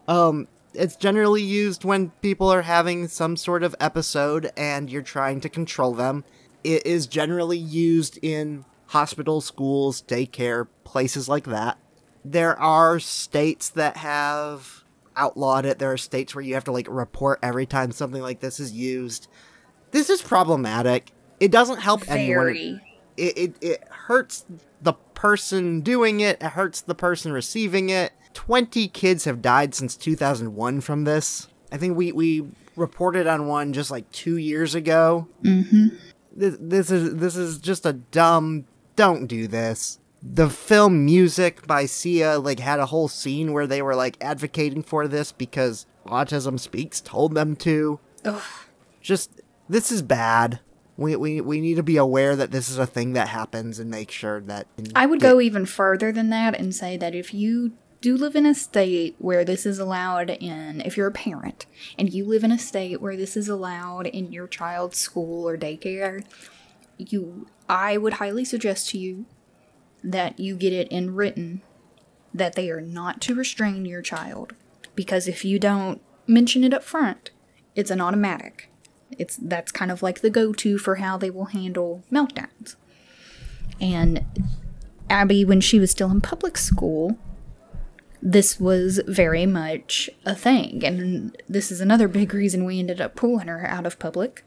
Um, 0.09 0.49
it's 0.73 0.97
generally 0.97 1.41
used 1.41 1.85
when 1.85 2.09
people 2.21 2.51
are 2.51 2.63
having 2.63 3.07
some 3.07 3.37
sort 3.37 3.63
of 3.63 3.75
episode 3.79 4.51
and 4.57 4.89
you're 4.89 5.01
trying 5.01 5.39
to 5.41 5.49
control 5.49 5.93
them. 5.93 6.25
It 6.65 6.85
is 6.85 7.07
generally 7.07 7.57
used 7.57 8.19
in 8.21 8.65
hospitals, 8.87 9.45
schools, 9.45 10.01
daycare, 10.01 10.67
places 10.83 11.29
like 11.29 11.45
that. 11.45 11.77
There 12.25 12.59
are 12.59 12.99
states 12.99 13.69
that 13.69 13.97
have 13.97 14.83
outlawed 15.15 15.65
it. 15.65 15.79
There 15.79 15.91
are 15.91 15.97
states 15.97 16.35
where 16.35 16.43
you 16.43 16.55
have 16.55 16.63
to 16.65 16.71
like 16.71 16.87
report 16.89 17.39
every 17.41 17.65
time 17.65 17.91
something 17.91 18.21
like 18.21 18.41
this 18.41 18.59
is 18.59 18.73
used. 18.73 19.27
This 19.91 20.09
is 20.09 20.21
problematic. 20.21 21.11
It 21.39 21.51
doesn't 21.51 21.79
help 21.79 22.09
anyone. 22.09 22.81
It, 23.15 23.37
it, 23.37 23.55
it 23.61 23.83
hurts 23.89 24.45
the 24.83 24.93
person 24.93 25.81
doing 25.81 26.19
it, 26.19 26.41
it 26.41 26.51
hurts 26.51 26.81
the 26.81 26.95
person 26.95 27.31
receiving 27.31 27.89
it. 27.89 28.13
20 28.33 28.87
kids 28.89 29.25
have 29.25 29.41
died 29.41 29.75
since 29.75 29.95
2001 29.95 30.81
from 30.81 31.03
this. 31.03 31.47
I 31.71 31.77
think 31.77 31.97
we, 31.97 32.11
we 32.11 32.45
reported 32.75 33.27
on 33.27 33.47
one 33.47 33.73
just 33.73 33.91
like 33.91 34.11
two 34.11 34.37
years 34.37 34.75
ago. 34.75 35.27
Mm-hmm. 35.43 35.87
This, 36.35 36.57
this 36.59 36.91
is 36.91 37.15
this 37.15 37.35
is 37.35 37.59
just 37.59 37.85
a 37.85 37.93
dumb. 37.93 38.65
Don't 38.95 39.27
do 39.27 39.47
this. 39.47 39.99
The 40.21 40.49
film 40.49 41.05
Music 41.05 41.67
by 41.67 41.85
Sia 41.85 42.39
like 42.39 42.59
had 42.59 42.79
a 42.79 42.87
whole 42.87 43.07
scene 43.07 43.53
where 43.53 43.67
they 43.67 43.81
were 43.81 43.95
like 43.95 44.17
advocating 44.21 44.81
for 44.81 45.07
this 45.07 45.31
because 45.31 45.85
Autism 46.07 46.59
Speaks 46.59 47.01
told 47.01 47.35
them 47.35 47.55
to. 47.57 47.99
Ugh. 48.25 48.41
Just 49.01 49.41
this 49.69 49.91
is 49.91 50.01
bad. 50.01 50.59
We, 50.95 51.15
we 51.15 51.41
we 51.41 51.59
need 51.59 51.75
to 51.75 51.83
be 51.83 51.97
aware 51.97 52.35
that 52.35 52.51
this 52.51 52.69
is 52.69 52.77
a 52.77 52.85
thing 52.85 53.13
that 53.13 53.29
happens 53.29 53.79
and 53.79 53.89
make 53.89 54.11
sure 54.11 54.41
that 54.41 54.67
I 54.95 55.07
would 55.07 55.19
go 55.19 55.41
even 55.41 55.65
further 55.65 56.11
than 56.11 56.29
that 56.29 56.55
and 56.55 56.73
say 56.75 56.97
that 56.97 57.15
if 57.15 57.33
you 57.33 57.73
do 58.03 58.17
live 58.17 58.35
in 58.35 58.45
a 58.45 58.53
state 58.53 59.15
where 59.17 59.45
this 59.45 59.65
is 59.65 59.79
allowed 59.79 60.29
in, 60.29 60.81
if 60.81 60.97
you're 60.97 61.07
a 61.07 61.11
parent 61.11 61.65
and 61.97 62.13
you 62.13 62.25
live 62.25 62.43
in 62.43 62.51
a 62.51 62.59
state 62.59 63.01
where 63.01 63.15
this 63.15 63.37
is 63.37 63.47
allowed 63.47 64.07
in 64.07 64.31
your 64.31 64.45
child's 64.45 64.97
school 64.97 65.47
or 65.47 65.57
daycare, 65.57 66.23
you, 66.97 67.47
I 67.69 67.97
would 67.97 68.13
highly 68.13 68.43
suggest 68.43 68.89
to 68.89 68.97
you 68.97 69.25
that 70.03 70.37
you 70.37 70.57
get 70.57 70.73
it 70.73 70.89
in 70.89 71.15
written 71.15 71.61
that 72.33 72.55
they 72.55 72.69
are 72.69 72.81
not 72.81 73.21
to 73.21 73.35
restrain 73.35 73.85
your 73.85 74.01
child. 74.01 74.53
Because 74.95 75.27
if 75.27 75.45
you 75.45 75.57
don't 75.57 76.01
mention 76.27 76.65
it 76.65 76.73
up 76.73 76.83
front, 76.83 77.31
it's 77.73 77.89
an 77.89 78.01
automatic. 78.01 78.69
It's 79.17 79.37
that's 79.37 79.71
kind 79.71 79.91
of 79.91 80.01
like 80.01 80.21
the 80.21 80.29
go-to 80.29 80.77
for 80.77 80.95
how 80.95 81.17
they 81.17 81.29
will 81.29 81.45
handle 81.45 82.03
meltdowns. 82.11 82.75
And 83.79 84.25
Abby, 85.09 85.45
when 85.45 85.61
she 85.61 85.79
was 85.79 85.91
still 85.91 86.11
in 86.11 86.21
public 86.21 86.57
school, 86.57 87.17
this 88.21 88.59
was 88.59 89.01
very 89.05 89.45
much 89.45 90.09
a 90.25 90.33
thing. 90.33 90.83
And 90.85 91.37
this 91.49 91.71
is 91.71 91.81
another 91.81 92.07
big 92.07 92.33
reason 92.33 92.65
we 92.65 92.79
ended 92.79 93.01
up 93.01 93.15
pulling 93.15 93.47
her 93.47 93.67
out 93.67 93.85
of 93.85 93.99
public. 93.99 94.43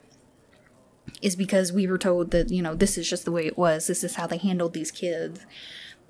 Is 1.23 1.37
because 1.37 1.73
we 1.73 1.87
were 1.87 1.99
told 1.99 2.31
that, 2.33 2.51
you 2.51 2.61
know, 2.63 2.75
this 2.75 2.99
is 2.99 3.09
just 3.09 3.25
the 3.25 3.33
way 3.33 3.47
it 3.47 3.57
was. 3.57 3.87
This 3.87 4.03
is 4.03 4.17
how 4.17 4.27
they 4.27 4.39
handled 4.39 4.75
these 4.75 4.91
kids. 4.91 5.47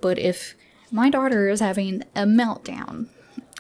But 0.00 0.18
if 0.18 0.54
my 0.90 1.10
daughter 1.10 1.48
is 1.48 1.60
having 1.60 2.02
a 2.14 2.22
meltdown 2.22 3.08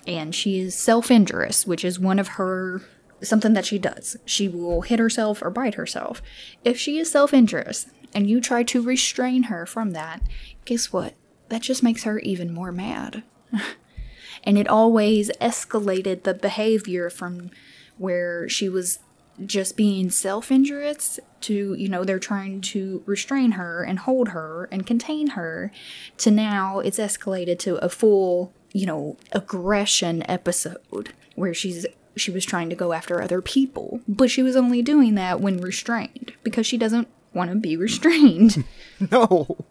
and 0.06 0.34
she 0.34 0.60
is 0.60 0.74
self 0.74 1.10
injurious, 1.10 1.66
which 1.66 1.84
is 1.84 1.98
one 1.98 2.18
of 2.18 2.28
her 2.28 2.82
something 3.22 3.52
that 3.54 3.66
she 3.66 3.78
does, 3.78 4.16
she 4.24 4.48
will 4.48 4.82
hit 4.82 4.98
herself 4.98 5.42
or 5.42 5.50
bite 5.50 5.74
herself. 5.74 6.22
If 6.64 6.78
she 6.78 6.98
is 6.98 7.10
self 7.10 7.32
injurious 7.32 7.86
and 8.14 8.28
you 8.28 8.40
try 8.40 8.62
to 8.64 8.82
restrain 8.82 9.44
her 9.44 9.66
from 9.66 9.92
that, 9.92 10.22
guess 10.64 10.92
what? 10.92 11.14
That 11.48 11.62
just 11.62 11.82
makes 11.82 12.04
her 12.04 12.18
even 12.20 12.52
more 12.52 12.72
mad. 12.72 13.22
and 14.44 14.58
it 14.58 14.68
always 14.68 15.30
escalated 15.40 16.22
the 16.22 16.34
behavior 16.34 17.10
from 17.10 17.50
where 17.98 18.48
she 18.48 18.68
was 18.68 18.98
just 19.44 19.76
being 19.76 20.10
self 20.10 20.50
injurious 20.50 21.20
to, 21.42 21.74
you 21.74 21.88
know, 21.88 22.04
they're 22.04 22.18
trying 22.18 22.60
to 22.60 23.02
restrain 23.06 23.52
her 23.52 23.82
and 23.82 24.00
hold 24.00 24.28
her 24.28 24.68
and 24.72 24.86
contain 24.86 25.28
her 25.28 25.70
to 26.18 26.30
now 26.30 26.78
it's 26.78 26.98
escalated 26.98 27.58
to 27.58 27.76
a 27.76 27.88
full, 27.88 28.52
you 28.72 28.86
know, 28.86 29.16
aggression 29.32 30.28
episode 30.30 31.12
where 31.34 31.52
she's 31.52 31.86
she 32.16 32.30
was 32.30 32.44
trying 32.44 32.70
to 32.70 32.76
go 32.76 32.92
after 32.92 33.20
other 33.20 33.42
people, 33.42 34.00
but 34.08 34.30
she 34.30 34.42
was 34.42 34.56
only 34.56 34.82
doing 34.82 35.14
that 35.14 35.40
when 35.40 35.58
restrained 35.58 36.32
because 36.42 36.66
she 36.66 36.78
doesn't 36.78 37.08
want 37.32 37.50
to 37.50 37.56
be 37.56 37.76
restrained. 37.76 38.64
no. 39.10 39.66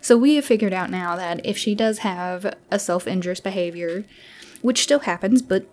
So 0.00 0.16
we 0.16 0.36
have 0.36 0.44
figured 0.44 0.72
out 0.72 0.90
now 0.90 1.16
that 1.16 1.44
if 1.44 1.58
she 1.58 1.74
does 1.74 1.98
have 1.98 2.54
a 2.70 2.78
self 2.78 3.06
injurious 3.06 3.40
behavior, 3.40 4.04
which 4.62 4.82
still 4.82 5.00
happens, 5.00 5.42
but 5.42 5.66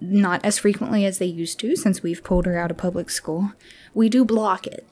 not 0.00 0.44
as 0.44 0.58
frequently 0.58 1.04
as 1.04 1.18
they 1.18 1.26
used 1.26 1.58
to 1.60 1.76
since 1.76 2.02
we've 2.02 2.24
pulled 2.24 2.46
her 2.46 2.58
out 2.58 2.70
of 2.70 2.76
public 2.76 3.10
school, 3.10 3.52
we 3.94 4.08
do 4.08 4.24
block 4.24 4.66
it. 4.66 4.86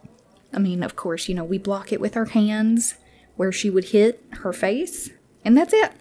I 0.52 0.59
mean, 0.59 0.83
of 0.83 0.96
course, 0.96 1.29
you 1.29 1.35
know, 1.35 1.44
we 1.44 1.59
block 1.59 1.92
it 1.92 2.00
with 2.00 2.16
our 2.16 2.26
hands 2.26 2.94
where 3.37 3.52
she 3.52 3.70
would 3.70 3.87
hit 3.87 4.24
her 4.40 4.52
face, 4.52 5.11
and 5.44 5.57
that's 5.57 5.72
it. 5.72 5.92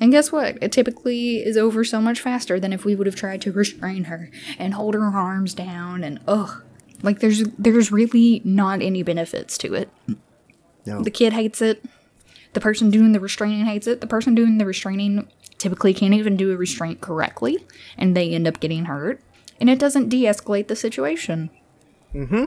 And 0.00 0.12
guess 0.12 0.30
what? 0.30 0.58
It 0.62 0.72
typically 0.72 1.38
is 1.38 1.56
over 1.56 1.84
so 1.84 2.00
much 2.00 2.20
faster 2.20 2.60
than 2.60 2.72
if 2.72 2.84
we 2.84 2.94
would 2.94 3.06
have 3.06 3.16
tried 3.16 3.42
to 3.42 3.52
restrain 3.52 4.04
her 4.04 4.30
and 4.58 4.74
hold 4.74 4.94
her 4.94 5.04
arms 5.04 5.54
down 5.54 6.04
and 6.04 6.20
ugh. 6.28 6.62
Like 7.02 7.20
there's 7.20 7.42
there's 7.58 7.92
really 7.92 8.42
not 8.44 8.82
any 8.82 9.02
benefits 9.02 9.58
to 9.58 9.74
it. 9.74 9.88
No. 10.86 11.02
The 11.02 11.10
kid 11.10 11.32
hates 11.32 11.60
it. 11.60 11.84
The 12.54 12.60
person 12.60 12.90
doing 12.90 13.12
the 13.12 13.20
restraining 13.20 13.66
hates 13.66 13.86
it. 13.86 14.00
The 14.00 14.06
person 14.06 14.34
doing 14.34 14.58
the 14.58 14.66
restraining 14.66 15.28
typically 15.58 15.92
can't 15.92 16.14
even 16.14 16.36
do 16.36 16.52
a 16.52 16.56
restraint 16.56 17.00
correctly, 17.00 17.64
and 17.96 18.16
they 18.16 18.30
end 18.30 18.48
up 18.48 18.60
getting 18.60 18.86
hurt. 18.86 19.20
And 19.60 19.68
it 19.68 19.78
doesn't 19.78 20.08
de 20.08 20.24
escalate 20.24 20.68
the 20.68 20.76
situation. 20.76 21.50
Mm-hmm. 22.14 22.44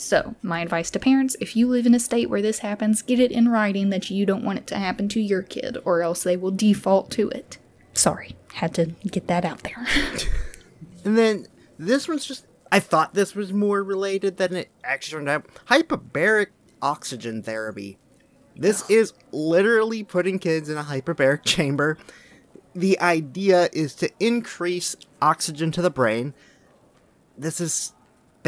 So, 0.00 0.36
my 0.42 0.60
advice 0.60 0.92
to 0.92 1.00
parents 1.00 1.36
if 1.40 1.56
you 1.56 1.66
live 1.66 1.84
in 1.84 1.92
a 1.92 1.98
state 1.98 2.30
where 2.30 2.40
this 2.40 2.60
happens, 2.60 3.02
get 3.02 3.18
it 3.18 3.32
in 3.32 3.48
writing 3.48 3.90
that 3.90 4.10
you 4.10 4.24
don't 4.24 4.44
want 4.44 4.60
it 4.60 4.66
to 4.68 4.78
happen 4.78 5.08
to 5.08 5.20
your 5.20 5.42
kid, 5.42 5.76
or 5.84 6.02
else 6.02 6.22
they 6.22 6.36
will 6.36 6.52
default 6.52 7.10
to 7.10 7.28
it. 7.30 7.58
Sorry, 7.94 8.36
had 8.54 8.72
to 8.74 8.86
get 9.10 9.26
that 9.26 9.44
out 9.44 9.64
there. 9.64 9.86
And 11.04 11.16
then 11.16 11.46
this 11.78 12.06
one's 12.06 12.26
just. 12.26 12.46
I 12.70 12.80
thought 12.80 13.14
this 13.14 13.34
was 13.34 13.52
more 13.52 13.82
related 13.82 14.36
than 14.36 14.54
it 14.54 14.68
actually 14.84 15.18
turned 15.18 15.28
out. 15.30 15.46
Hyperbaric 15.68 16.48
oxygen 16.82 17.42
therapy. 17.42 17.98
This 18.54 18.88
is 18.90 19.14
literally 19.32 20.04
putting 20.04 20.38
kids 20.38 20.68
in 20.68 20.76
a 20.76 20.82
hyperbaric 20.82 21.42
chamber. 21.44 21.96
The 22.74 23.00
idea 23.00 23.70
is 23.72 23.94
to 23.96 24.10
increase 24.20 24.96
oxygen 25.22 25.70
to 25.72 25.80
the 25.80 25.90
brain. 25.90 26.34
This 27.38 27.58
is 27.60 27.94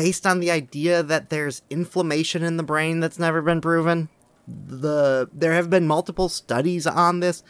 based 0.01 0.27
on 0.27 0.41
the 0.41 0.51
idea 0.51 1.03
that 1.03 1.29
there's 1.29 1.61
inflammation 1.69 2.43
in 2.43 2.57
the 2.57 2.63
brain 2.63 3.01
that's 3.01 3.19
never 3.19 3.43
been 3.43 3.61
proven. 3.61 4.09
The 4.49 5.29
there 5.31 5.53
have 5.53 5.69
been 5.69 5.87
multiple 5.87 6.31
studies 6.31 6.87
on 6.87 7.21
this. 7.21 7.43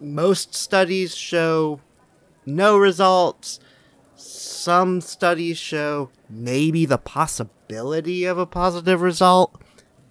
Most 0.00 0.54
studies 0.54 1.16
show 1.16 1.80
no 2.46 2.78
results. 2.78 3.58
Some 4.14 5.00
studies 5.00 5.58
show 5.58 6.10
maybe 6.28 6.86
the 6.86 6.98
possibility 6.98 8.24
of 8.26 8.38
a 8.38 8.46
positive 8.46 9.02
result, 9.02 9.60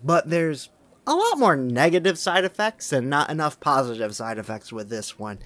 but 0.03 0.29
there's 0.29 0.69
a 1.07 1.13
lot 1.15 1.39
more 1.39 1.55
negative 1.55 2.19
side 2.19 2.43
effects 2.43 2.91
and 2.91 3.09
not 3.09 3.29
enough 3.29 3.61
positive 3.61 4.13
side 4.13 4.37
effects 4.37 4.73
with 4.73 4.89
this 4.89 5.17
one. 5.17 5.39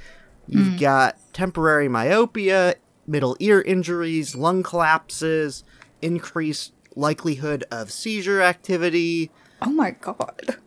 You've 0.48 0.70
hmm. 0.70 0.78
got 0.78 1.18
temporary 1.34 1.88
myopia, 1.88 2.78
middle 3.06 3.38
ear 3.40 3.62
injuries, 3.62 4.36
lung 4.36 4.64
collapses, 4.64 5.64
increased 6.04 6.74
likelihood 6.96 7.64
of 7.72 7.92
seizure 7.92 8.42
activity, 8.42 9.32
oh 9.62 9.72
my 9.72 9.92
god. 9.92 10.58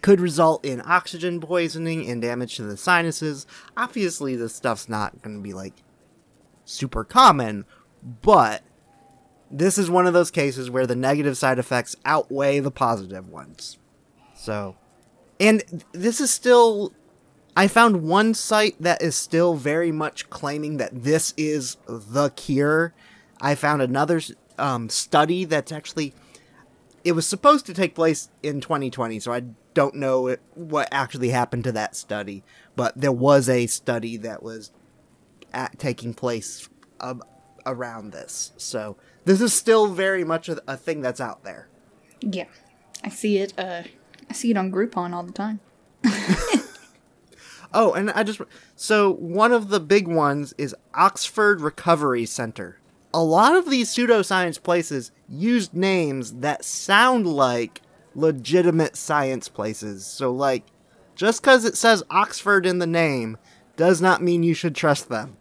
could 0.00 0.20
result 0.20 0.64
in 0.64 0.82
oxygen 0.84 1.40
poisoning 1.40 2.08
and 2.08 2.22
damage 2.22 2.56
to 2.56 2.62
the 2.62 2.76
sinuses. 2.76 3.46
Obviously, 3.76 4.36
this 4.36 4.54
stuff's 4.54 4.88
not 4.88 5.22
going 5.22 5.36
to 5.36 5.42
be 5.42 5.52
like 5.52 5.74
super 6.64 7.04
common, 7.04 7.64
but 8.22 8.62
this 9.50 9.78
is 9.78 9.90
one 9.90 10.06
of 10.06 10.12
those 10.12 10.30
cases 10.30 10.70
where 10.70 10.86
the 10.86 10.96
negative 10.96 11.36
side 11.36 11.58
effects 11.58 11.94
outweigh 12.04 12.60
the 12.60 12.70
positive 12.70 13.28
ones. 13.28 13.78
So, 14.36 14.76
and 15.38 15.84
this 15.92 16.20
is 16.20 16.30
still. 16.30 16.92
I 17.56 17.68
found 17.68 18.02
one 18.02 18.34
site 18.34 18.74
that 18.82 19.00
is 19.00 19.14
still 19.14 19.54
very 19.54 19.92
much 19.92 20.28
claiming 20.28 20.78
that 20.78 21.04
this 21.04 21.32
is 21.36 21.76
the 21.86 22.30
cure. 22.30 22.92
I 23.40 23.54
found 23.54 23.80
another 23.80 24.20
um, 24.58 24.88
study 24.88 25.44
that's 25.44 25.72
actually 25.72 26.14
it 27.02 27.12
was 27.12 27.26
supposed 27.26 27.66
to 27.66 27.74
take 27.74 27.94
place 27.94 28.30
in 28.42 28.60
2020, 28.60 29.20
so 29.20 29.32
I 29.32 29.42
don't 29.74 29.94
know 29.94 30.28
it, 30.28 30.40
what 30.54 30.88
actually 30.90 31.28
happened 31.28 31.64
to 31.64 31.72
that 31.72 31.94
study. 31.94 32.42
But 32.76 32.98
there 32.98 33.12
was 33.12 33.48
a 33.48 33.66
study 33.66 34.16
that 34.18 34.42
was 34.42 34.70
at, 35.52 35.78
taking 35.78 36.14
place 36.14 36.68
um, 37.00 37.22
around 37.66 38.12
this, 38.12 38.52
so 38.56 38.96
this 39.24 39.40
is 39.40 39.52
still 39.52 39.88
very 39.88 40.24
much 40.24 40.48
a, 40.48 40.62
a 40.66 40.76
thing 40.76 41.02
that's 41.02 41.20
out 41.20 41.44
there. 41.44 41.68
Yeah. 42.20 42.46
I 43.02 43.10
see 43.10 43.38
it 43.38 43.52
uh 43.58 43.82
I 44.30 44.32
see 44.32 44.50
it 44.50 44.56
on 44.56 44.72
Groupon 44.72 45.12
all 45.12 45.24
the 45.24 45.32
time. 45.32 45.60
Oh, 47.74 47.92
and 47.92 48.12
I 48.12 48.22
just 48.22 48.40
so 48.76 49.10
one 49.12 49.52
of 49.52 49.68
the 49.68 49.80
big 49.80 50.06
ones 50.06 50.54
is 50.56 50.76
Oxford 50.94 51.60
Recovery 51.60 52.24
Center. 52.24 52.78
A 53.14 53.22
lot 53.22 53.54
of 53.54 53.70
these 53.70 53.88
pseudoscience 53.94 54.60
places 54.62 55.12
used 55.28 55.72
names 55.72 56.32
that 56.34 56.64
sound 56.64 57.26
like 57.26 57.80
legitimate 58.16 58.96
science 58.96 59.48
places. 59.48 60.04
So 60.04 60.32
like 60.32 60.64
just 61.14 61.42
cuz 61.42 61.64
it 61.64 61.76
says 61.76 62.02
Oxford 62.10 62.66
in 62.66 62.80
the 62.80 62.86
name 62.88 63.36
does 63.76 64.00
not 64.00 64.20
mean 64.20 64.42
you 64.42 64.52
should 64.52 64.74
trust 64.74 65.08
them. 65.08 65.36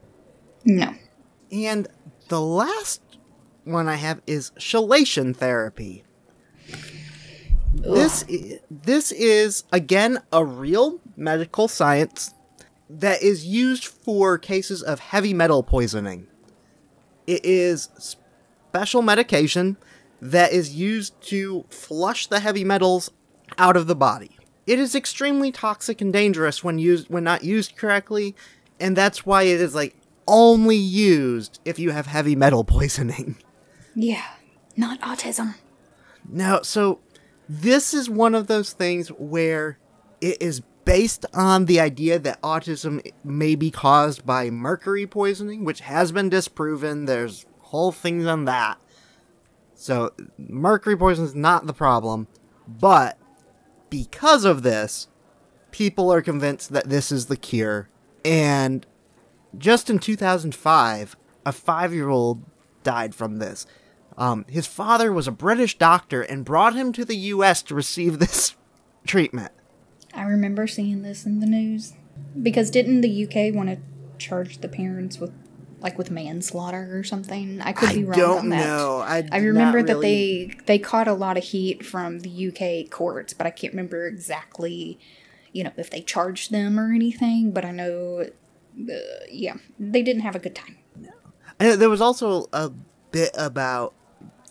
No. 0.63 0.93
And 1.51 1.88
the 2.29 2.39
last 2.41 3.01
one 3.63 3.88
I 3.89 3.95
have 3.95 4.21
is 4.27 4.51
chelation 4.59 5.36
therapy. 5.36 6.03
This 7.73 8.23
i- 8.29 8.59
this 8.69 9.12
is 9.12 9.63
again 9.71 10.19
a 10.31 10.45
real 10.45 10.99
medical 11.17 11.67
science 11.67 12.36
that 12.89 13.23
is 13.23 13.45
used 13.47 13.86
for 13.86 14.38
cases 14.38 14.83
of 14.83 14.99
heavy 14.99 15.33
metal 15.33 15.63
poisoning. 15.63 16.27
It 17.27 17.45
is 17.45 17.89
special 18.73 19.01
medication 19.01 19.77
that 20.21 20.53
is 20.53 20.73
used 20.73 21.19
to 21.21 21.65
flush 21.69 22.27
the 22.27 22.39
heavy 22.39 22.63
metals 22.63 23.09
out 23.57 23.77
of 23.77 23.88
the 23.88 23.95
body. 23.95 24.38
It 24.65 24.79
is 24.79 24.95
extremely 24.95 25.51
toxic 25.51 25.99
and 25.99 26.13
dangerous 26.13 26.63
when 26.63 26.79
used 26.79 27.09
when 27.09 27.23
not 27.23 27.43
used 27.43 27.75
correctly, 27.75 28.36
and 28.79 28.95
that's 28.95 29.25
why 29.25 29.43
it 29.43 29.59
is 29.59 29.75
like 29.75 29.95
only 30.27 30.77
used 30.77 31.59
if 31.65 31.77
you 31.77 31.91
have 31.91 32.05
heavy 32.07 32.36
metal 32.36 32.63
poisoning. 32.63 33.36
Yeah, 33.93 34.25
not 34.77 34.99
autism. 35.01 35.55
Now, 36.27 36.62
so 36.62 36.99
this 37.49 37.93
is 37.93 38.09
one 38.09 38.33
of 38.33 38.47
those 38.47 38.71
things 38.73 39.09
where 39.09 39.77
it 40.21 40.41
is 40.41 40.62
based 40.86 41.26
on 41.34 41.65
the 41.65 41.80
idea 41.80 42.19
that 42.19 42.41
autism 42.41 43.06
may 43.24 43.56
be 43.56 43.72
caused 43.72 44.26
by 44.26 44.50
mercury 44.50 45.08
poisoning, 45.08 45.63
which 45.63 45.82
has 45.82 46.12
been 46.12 46.30
disproven. 46.30 47.06
There's 47.06 47.46
whole 47.60 47.91
things 47.91 48.26
on 48.26 48.46
that. 48.46 48.80
So, 49.74 50.13
mercury 50.38 50.96
poisoning 50.96 51.28
is 51.28 51.36
not 51.36 51.65
the 51.65 51.74
problem, 51.74 52.28
but 52.67 53.17
because 53.89 54.46
of 54.46 54.63
this, 54.63 55.08
people 55.72 56.12
are 56.12 56.22
convinced 56.22 56.72
that 56.72 56.89
this 56.89 57.12
is 57.12 57.26
the 57.26 57.38
cure. 57.38 57.89
And 58.24 58.86
just 59.58 59.89
in 59.89 60.00
2005, 60.00 61.15
a 61.46 61.52
five 61.52 61.93
year 61.93 62.10
old 62.10 62.43
died 62.84 63.13
from 63.13 63.38
this. 63.38 63.65
Um, 64.17 64.46
his 64.48 64.67
father 64.67 65.12
was 65.12 65.28
a 65.28 65.32
British 65.32 65.78
doctor 65.78 66.22
and 66.22 66.46
brought 66.46 66.76
him 66.76 66.93
to 66.93 67.04
the 67.04 67.17
U.S. 67.17 67.63
to 67.63 67.76
receive 67.76 68.19
this 68.19 68.56
treatment. 69.08 69.52
I 70.13 70.23
remember 70.23 70.67
seeing 70.67 71.02
this 71.02 71.26
in 71.26 71.39
the 71.39 71.45
news. 71.47 71.93
Because 72.41 72.69
didn't 72.69 73.02
the 73.02 73.23
UK 73.26 73.54
want 73.56 73.69
to 73.69 73.78
charge 74.17 74.60
the 74.60 74.67
parents 74.67 75.17
with, 75.19 75.32
like, 75.80 75.97
with 75.97 76.12
manslaughter 76.12 76.97
or 76.97 77.04
something? 77.04 77.62
I 77.62 77.73
could 77.73 77.89
I 77.89 77.93
be 77.95 78.04
wrong 78.04 78.17
don't 78.19 78.38
on 78.39 78.49
that. 78.49 78.65
know. 78.65 78.99
I, 79.06 79.28
I 79.32 79.38
remember 79.39 79.80
not 79.80 79.88
that 79.88 79.93
really- 79.97 80.45
they 80.47 80.56
they 80.65 80.80
caught 80.80 81.08
a 81.08 81.13
lot 81.13 81.38
of 81.38 81.43
heat 81.43 81.86
from 81.86 82.19
the 82.19 82.47
UK 82.47 82.89
courts, 82.89 83.34
but 83.34 83.45
I 83.47 83.52
can't 83.52 83.73
remember 83.73 84.08
exactly, 84.08 84.99
you 85.52 85.63
know, 85.63 85.71
if 85.78 85.89
they 85.89 86.02
charged 86.02 86.52
them 86.52 86.80
or 86.80 86.93
anything. 86.93 87.52
But 87.52 87.65
I 87.65 87.71
know, 87.71 88.26
uh, 88.80 88.93
yeah, 89.32 89.56
they 89.80 90.02
didn't 90.02 90.21
have 90.23 90.36
a 90.36 90.39
good 90.39 90.56
time. 90.56 90.78
And 91.60 91.80
there 91.80 91.89
was 91.89 92.02
also 92.02 92.47
a 92.52 92.71
bit 93.12 93.30
about 93.38 93.93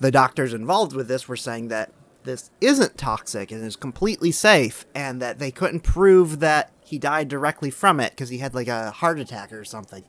the 0.01 0.11
doctors 0.12 0.55
involved 0.55 0.94
with 0.94 1.09
this 1.09 1.27
were 1.29 1.37
saying 1.37 1.68
that 1.68 1.90
this 2.24 2.50
isn't 2.61 2.96
toxic 2.98 3.50
and 3.50 3.64
is 3.64 3.76
completely 3.76 4.32
safe, 4.32 4.87
and 4.94 5.20
that 5.22 5.38
they 5.38 5.50
couldn't 5.50 5.80
prove 5.80 6.40
that 6.40 6.72
he 6.85 6.98
died 6.98 7.28
directly 7.28 7.70
from 7.70 8.00
it 8.00 8.11
because 8.11 8.28
he 8.28 8.38
had 8.38 8.54
like 8.54 8.68
a 8.68 8.90
heart 8.90 9.18
attack 9.18 9.52
or 9.52 9.64
something. 9.64 10.04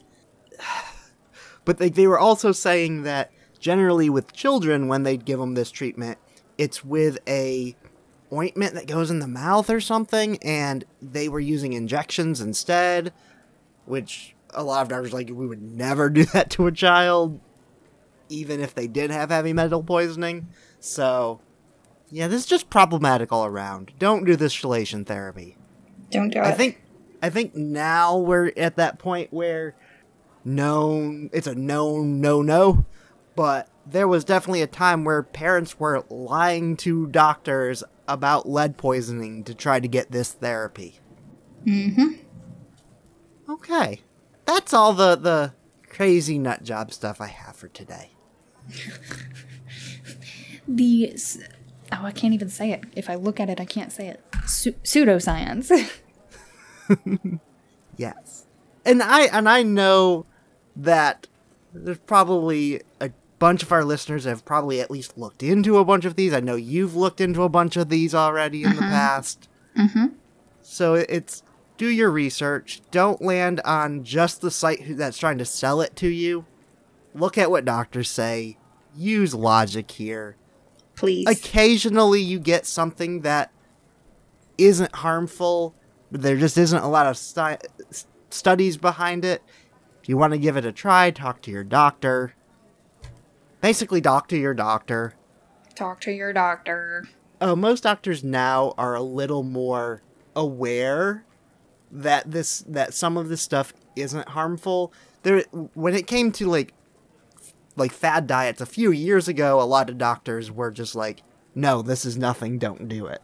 But 1.65 1.77
they, 1.77 1.87
they 1.87 2.07
were 2.07 2.19
also 2.19 2.51
saying 2.51 3.03
that 3.03 3.31
generally 3.57 4.09
with 4.09 4.33
children, 4.33 4.89
when 4.89 5.03
they'd 5.03 5.23
give 5.23 5.39
them 5.39 5.53
this 5.53 5.71
treatment, 5.71 6.17
it's 6.57 6.83
with 6.83 7.19
a 7.25 7.73
ointment 8.33 8.73
that 8.73 8.87
goes 8.87 9.09
in 9.09 9.19
the 9.19 9.27
mouth 9.27 9.69
or 9.69 9.79
something, 9.79 10.37
and 10.43 10.83
they 11.01 11.29
were 11.29 11.39
using 11.39 11.73
injections 11.73 12.41
instead, 12.41 13.13
which 13.85 14.35
a 14.53 14.63
lot 14.63 14.81
of 14.81 14.89
doctors 14.89 15.13
like 15.13 15.29
we 15.31 15.47
would 15.47 15.61
never 15.61 16.09
do 16.09 16.25
that 16.25 16.49
to 16.51 16.67
a 16.67 16.71
child, 16.71 17.39
even 18.29 18.59
if 18.59 18.75
they 18.75 18.87
did 18.87 19.11
have 19.11 19.29
heavy 19.29 19.53
metal 19.53 19.83
poisoning. 19.83 20.49
So, 20.79 21.39
yeah, 22.13 22.27
this 22.27 22.41
is 22.41 22.45
just 22.45 22.69
problematic 22.69 23.31
all 23.31 23.43
around. 23.43 23.91
Don't 23.97 24.23
do 24.23 24.35
this 24.35 24.55
chelation 24.55 25.03
therapy. 25.03 25.57
Don't 26.11 26.29
do 26.29 26.37
it. 26.37 26.45
I 26.45 26.51
think 26.51 26.79
I 27.23 27.31
think 27.31 27.55
now 27.55 28.19
we're 28.19 28.51
at 28.55 28.75
that 28.75 28.99
point 28.99 29.33
where 29.33 29.75
known 30.45 31.31
it's 31.33 31.47
a 31.47 31.55
known 31.55 32.21
no 32.21 32.43
no, 32.43 32.85
but 33.35 33.67
there 33.83 34.07
was 34.07 34.23
definitely 34.23 34.61
a 34.61 34.67
time 34.67 35.03
where 35.03 35.23
parents 35.23 35.79
were 35.79 36.05
lying 36.07 36.77
to 36.77 37.07
doctors 37.07 37.83
about 38.07 38.47
lead 38.47 38.77
poisoning 38.77 39.43
to 39.45 39.55
try 39.55 39.79
to 39.79 39.87
get 39.87 40.11
this 40.11 40.33
therapy. 40.33 40.99
Mm-hmm. 41.65 42.09
Okay. 43.49 44.01
That's 44.45 44.71
all 44.71 44.93
the 44.93 45.15
the 45.15 45.53
crazy 45.89 46.37
nut 46.37 46.61
job 46.61 46.93
stuff 46.93 47.19
I 47.19 47.27
have 47.27 47.55
for 47.55 47.69
today. 47.69 48.11
The 50.65 51.11
oh, 52.01 52.05
I 52.05 52.11
can't 52.11 52.33
even 52.33 52.49
say 52.49 52.71
it. 52.71 52.83
If 52.95 53.09
I 53.09 53.15
look 53.15 53.39
at 53.39 53.49
it, 53.49 53.59
I 53.59 53.65
can't 53.65 53.91
say 53.91 54.07
it. 54.07 54.23
Su- 54.45 54.73
pseudoscience. 54.83 55.71
Yes. 57.97 58.45
And 58.85 59.01
I 59.01 59.23
and 59.25 59.47
I 59.47 59.63
know 59.63 60.25
that 60.75 61.27
there's 61.73 61.99
probably 61.99 62.81
a 62.99 63.11
bunch 63.39 63.63
of 63.63 63.71
our 63.71 63.83
listeners 63.83 64.25
have 64.25 64.45
probably 64.45 64.81
at 64.81 64.91
least 64.91 65.17
looked 65.17 65.43
into 65.43 65.77
a 65.77 65.85
bunch 65.85 66.05
of 66.05 66.15
these. 66.15 66.33
I 66.33 66.39
know 66.39 66.55
you've 66.55 66.95
looked 66.95 67.21
into 67.21 67.43
a 67.43 67.49
bunch 67.49 67.77
of 67.77 67.89
these 67.89 68.15
already 68.15 68.63
in 68.63 68.75
the 68.75 68.81
past. 68.81 69.47
mm-hmm. 69.77 70.07
So 70.61 70.95
it's 70.95 71.43
do 71.77 71.87
your 71.87 72.09
research. 72.09 72.81
Don't 72.91 73.21
land 73.21 73.61
on 73.65 74.03
just 74.03 74.41
the 74.41 74.51
site 74.51 74.97
that's 74.97 75.17
trying 75.17 75.37
to 75.37 75.45
sell 75.45 75.81
it 75.81 75.95
to 75.97 76.07
you. 76.07 76.45
Look 77.13 77.37
at 77.37 77.51
what 77.51 77.65
doctors 77.65 78.09
say. 78.09 78.57
Use 78.95 79.33
logic 79.33 79.91
here. 79.91 80.35
Please. 81.03 81.27
Occasionally 81.27 82.21
you 82.21 82.39
get 82.39 82.65
something 82.65 83.23
that 83.23 83.51
isn't 84.57 84.95
harmful, 84.95 85.75
but 86.09 86.21
there 86.21 86.37
just 86.37 86.57
isn't 86.57 86.81
a 86.81 86.87
lot 86.87 87.07
of 87.07 87.17
stu- 87.17 87.57
studies 88.29 88.77
behind 88.77 89.25
it. 89.25 89.43
If 90.01 90.07
you 90.07 90.15
want 90.15 90.31
to 90.31 90.39
give 90.39 90.55
it 90.55 90.65
a 90.65 90.71
try, 90.71 91.11
talk 91.11 91.41
to 91.41 91.51
your 91.51 91.65
doctor. 91.65 92.35
Basically, 93.59 93.99
talk 93.99 94.29
to 94.29 94.37
your 94.37 94.53
doctor. 94.53 95.13
Talk 95.75 95.99
to 96.01 96.11
your 96.11 96.31
doctor. 96.31 97.03
uh, 97.41 97.57
most 97.57 97.83
doctors 97.83 98.23
now 98.23 98.73
are 98.77 98.95
a 98.95 99.01
little 99.01 99.43
more 99.43 100.01
aware 100.37 101.25
that 101.91 102.31
this 102.31 102.59
that 102.65 102.93
some 102.93 103.17
of 103.17 103.27
this 103.27 103.41
stuff 103.41 103.73
isn't 103.97 104.29
harmful. 104.29 104.93
There, 105.23 105.41
when 105.73 105.95
it 105.95 106.07
came 106.07 106.31
to 106.33 106.47
like 106.49 106.73
like 107.75 107.91
fad 107.91 108.27
diets 108.27 108.61
a 108.61 108.65
few 108.65 108.91
years 108.91 109.27
ago, 109.27 109.61
a 109.61 109.63
lot 109.63 109.89
of 109.89 109.97
doctors 109.97 110.51
were 110.51 110.71
just 110.71 110.95
like, 110.95 111.23
"No, 111.55 111.81
this 111.81 112.05
is 112.05 112.17
nothing. 112.17 112.59
Don't 112.59 112.87
do 112.87 113.07
it." 113.07 113.21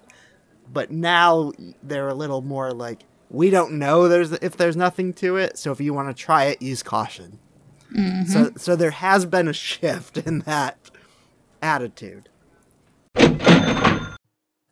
But 0.72 0.92
now 0.92 1.52
they're 1.84 2.10
a 2.10 2.14
little 2.14 2.42
more 2.42 2.72
like, 2.72 3.04
"We 3.30 3.50
don't 3.50 3.74
know 3.74 4.08
there's 4.08 4.32
if 4.34 4.58
there's 4.58 4.78
nothing 4.78 5.14
to 5.16 5.38
it. 5.38 5.58
So 5.58 5.72
if 5.72 5.80
you 5.80 5.94
want 5.94 6.10
to 6.10 6.24
try 6.24 6.46
it, 6.46 6.62
use 6.62 6.84
caution." 6.84 7.40
Mm-hmm. 7.94 8.32
So 8.32 8.52
so 8.58 8.76
there 8.76 8.92
has 8.92 9.26
been 9.26 9.48
a 9.48 9.54
shift 9.54 10.18
in 10.18 10.40
that 10.40 10.78
attitude. 11.62 12.30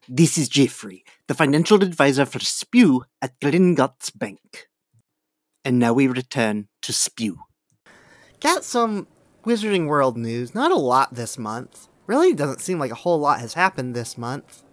This 0.10 0.38
is 0.38 0.48
Jeffrey, 0.48 1.04
the 1.28 1.34
financial 1.34 1.84
advisor 1.84 2.26
for 2.26 2.40
Spew 2.40 3.04
at 3.22 3.38
Gringotts 3.42 4.18
Bank. 4.18 4.70
And 5.66 5.80
now 5.80 5.92
we 5.92 6.08
return 6.08 6.70
to 6.84 6.94
Spew. 6.94 7.40
Got 8.40 8.64
some 8.64 9.08
Wizarding 9.48 9.88
World 9.88 10.18
news. 10.18 10.54
Not 10.54 10.74
a 10.74 10.76
lot 10.76 11.14
this 11.14 11.38
month. 11.38 11.88
Really 12.06 12.34
doesn't 12.34 12.60
seem 12.60 12.80
like 12.80 12.92
a 12.92 12.96
whole 12.96 13.18
lot 13.18 13.40
has 13.40 13.54
happened 13.54 13.96
this 13.96 14.18
month. 14.18 14.64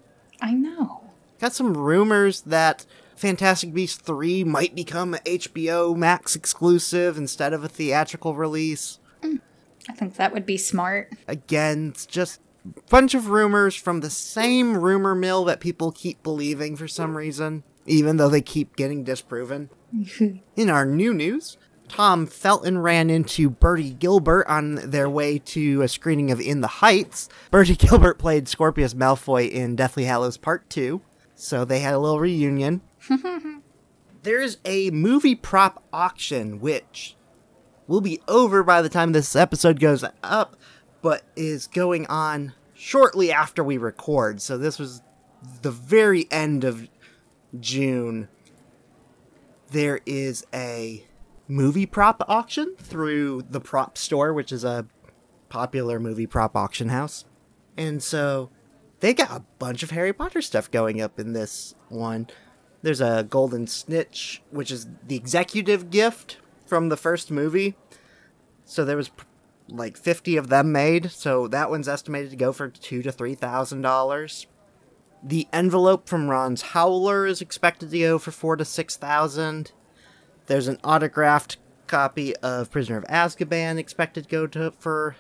I 0.42 0.52
know. 0.52 1.12
Got 1.38 1.52
some 1.52 1.76
rumors 1.76 2.40
that 2.40 2.84
Fantastic 3.14 3.72
Beasts 3.72 4.02
3 4.02 4.42
might 4.42 4.74
become 4.74 5.14
a 5.14 5.18
HBO 5.18 5.96
Max 5.96 6.34
exclusive 6.34 7.16
instead 7.16 7.52
of 7.52 7.62
a 7.62 7.68
theatrical 7.68 8.34
release. 8.34 8.98
Mm, 9.22 9.40
I 9.88 9.92
think 9.92 10.16
that 10.16 10.32
would 10.32 10.44
be 10.44 10.56
smart. 10.56 11.12
Again, 11.28 11.90
it's 11.90 12.04
just 12.04 12.40
a 12.64 12.80
bunch 12.90 13.14
of 13.14 13.28
rumors 13.28 13.76
from 13.76 14.00
the 14.00 14.10
same 14.10 14.76
rumor 14.76 15.14
mill 15.14 15.44
that 15.44 15.60
people 15.60 15.92
keep 15.92 16.20
believing 16.24 16.74
for 16.74 16.88
some 16.88 17.16
reason, 17.16 17.62
even 17.86 18.16
though 18.16 18.28
they 18.28 18.42
keep 18.42 18.74
getting 18.74 19.04
disproven. 19.04 19.70
In 20.56 20.68
our 20.68 20.84
new 20.84 21.14
news, 21.14 21.58
Tom 21.88 22.26
Felton 22.26 22.78
ran 22.78 23.10
into 23.10 23.50
Bertie 23.50 23.94
Gilbert 23.94 24.46
on 24.48 24.76
their 24.76 25.08
way 25.08 25.38
to 25.38 25.82
a 25.82 25.88
screening 25.88 26.30
of 26.30 26.40
In 26.40 26.60
the 26.60 26.66
Heights. 26.66 27.28
Bertie 27.50 27.76
Gilbert 27.76 28.18
played 28.18 28.48
Scorpius 28.48 28.94
Malfoy 28.94 29.50
in 29.50 29.76
Deathly 29.76 30.04
Hallows 30.04 30.36
Part 30.36 30.68
2, 30.70 31.00
so 31.34 31.64
they 31.64 31.80
had 31.80 31.94
a 31.94 31.98
little 31.98 32.20
reunion. 32.20 32.80
There's 34.22 34.58
a 34.64 34.90
movie 34.90 35.34
prop 35.34 35.84
auction, 35.92 36.60
which 36.60 37.16
will 37.86 38.00
be 38.00 38.20
over 38.26 38.62
by 38.62 38.80
the 38.80 38.88
time 38.88 39.12
this 39.12 39.36
episode 39.36 39.78
goes 39.78 40.04
up, 40.22 40.56
but 41.02 41.22
is 41.36 41.66
going 41.66 42.06
on 42.06 42.54
shortly 42.72 43.30
after 43.30 43.62
we 43.62 43.76
record. 43.76 44.40
So 44.40 44.56
this 44.56 44.78
was 44.78 45.02
the 45.62 45.70
very 45.70 46.26
end 46.30 46.64
of 46.64 46.88
June. 47.60 48.28
There 49.70 50.00
is 50.06 50.46
a 50.54 51.04
movie 51.48 51.86
prop 51.86 52.22
auction 52.28 52.74
through 52.78 53.42
the 53.50 53.60
prop 53.60 53.98
store, 53.98 54.32
which 54.32 54.52
is 54.52 54.64
a 54.64 54.86
popular 55.48 56.00
movie 56.00 56.26
prop 56.26 56.56
auction 56.56 56.88
house. 56.88 57.24
And 57.76 58.02
so 58.02 58.50
they 59.00 59.14
got 59.14 59.30
a 59.30 59.44
bunch 59.58 59.82
of 59.82 59.90
Harry 59.90 60.12
Potter 60.12 60.42
stuff 60.42 60.70
going 60.70 61.00
up 61.00 61.18
in 61.18 61.32
this 61.32 61.74
one. 61.88 62.28
There's 62.82 63.00
a 63.00 63.26
golden 63.28 63.66
snitch, 63.66 64.42
which 64.50 64.70
is 64.70 64.86
the 65.06 65.16
executive 65.16 65.90
gift 65.90 66.38
from 66.66 66.88
the 66.88 66.96
first 66.96 67.30
movie. 67.30 67.76
So 68.64 68.84
there 68.84 68.96
was 68.96 69.10
like 69.68 69.96
50 69.96 70.36
of 70.36 70.48
them 70.48 70.72
made, 70.72 71.10
so 71.10 71.48
that 71.48 71.70
one's 71.70 71.88
estimated 71.88 72.30
to 72.30 72.36
go 72.36 72.52
for 72.52 72.68
two 72.68 73.02
to 73.02 73.12
three 73.12 73.34
thousand 73.34 73.82
dollars. 73.82 74.46
The 75.22 75.48
envelope 75.52 76.08
from 76.08 76.28
Ron's 76.28 76.60
Howler 76.60 77.26
is 77.26 77.40
expected 77.40 77.90
to 77.90 77.98
go 77.98 78.18
for 78.18 78.30
four 78.30 78.56
to 78.56 78.64
six 78.64 78.96
thousand. 78.96 79.72
There's 80.46 80.68
an 80.68 80.78
autographed 80.84 81.56
copy 81.86 82.34
of 82.36 82.70
Prisoner 82.70 82.98
of 82.98 83.04
Azkaban 83.04 83.78
expected 83.78 84.24
to 84.24 84.30
go 84.30 84.46
to 84.46 84.70
for 84.72 85.16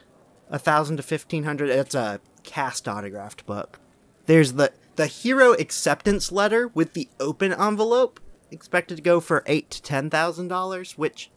a 0.50 0.58
thousand 0.58 0.98
to 0.98 1.02
fifteen 1.02 1.44
hundred. 1.44 1.70
It's 1.70 1.94
a 1.94 2.20
cast 2.42 2.86
autographed 2.88 3.46
book. 3.46 3.80
There's 4.26 4.54
the 4.54 4.72
the 4.96 5.06
hero 5.06 5.52
acceptance 5.54 6.30
letter 6.30 6.68
with 6.68 6.92
the 6.92 7.08
open 7.18 7.52
envelope 7.52 8.20
expected 8.50 8.96
to 8.96 9.02
go 9.02 9.20
for 9.20 9.42
eight 9.46 9.70
to 9.70 9.82
ten 9.82 10.10
thousand 10.10 10.48
dollars, 10.48 10.98
which 10.98 11.30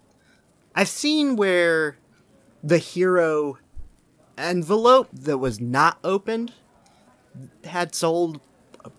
I've 0.76 0.90
seen 0.90 1.36
where 1.36 1.98
the 2.64 2.78
hero 2.78 3.58
envelope 4.38 5.10
that 5.14 5.38
was 5.38 5.60
not 5.60 5.98
opened 6.04 6.54
had 7.64 7.96
sold 7.96 8.40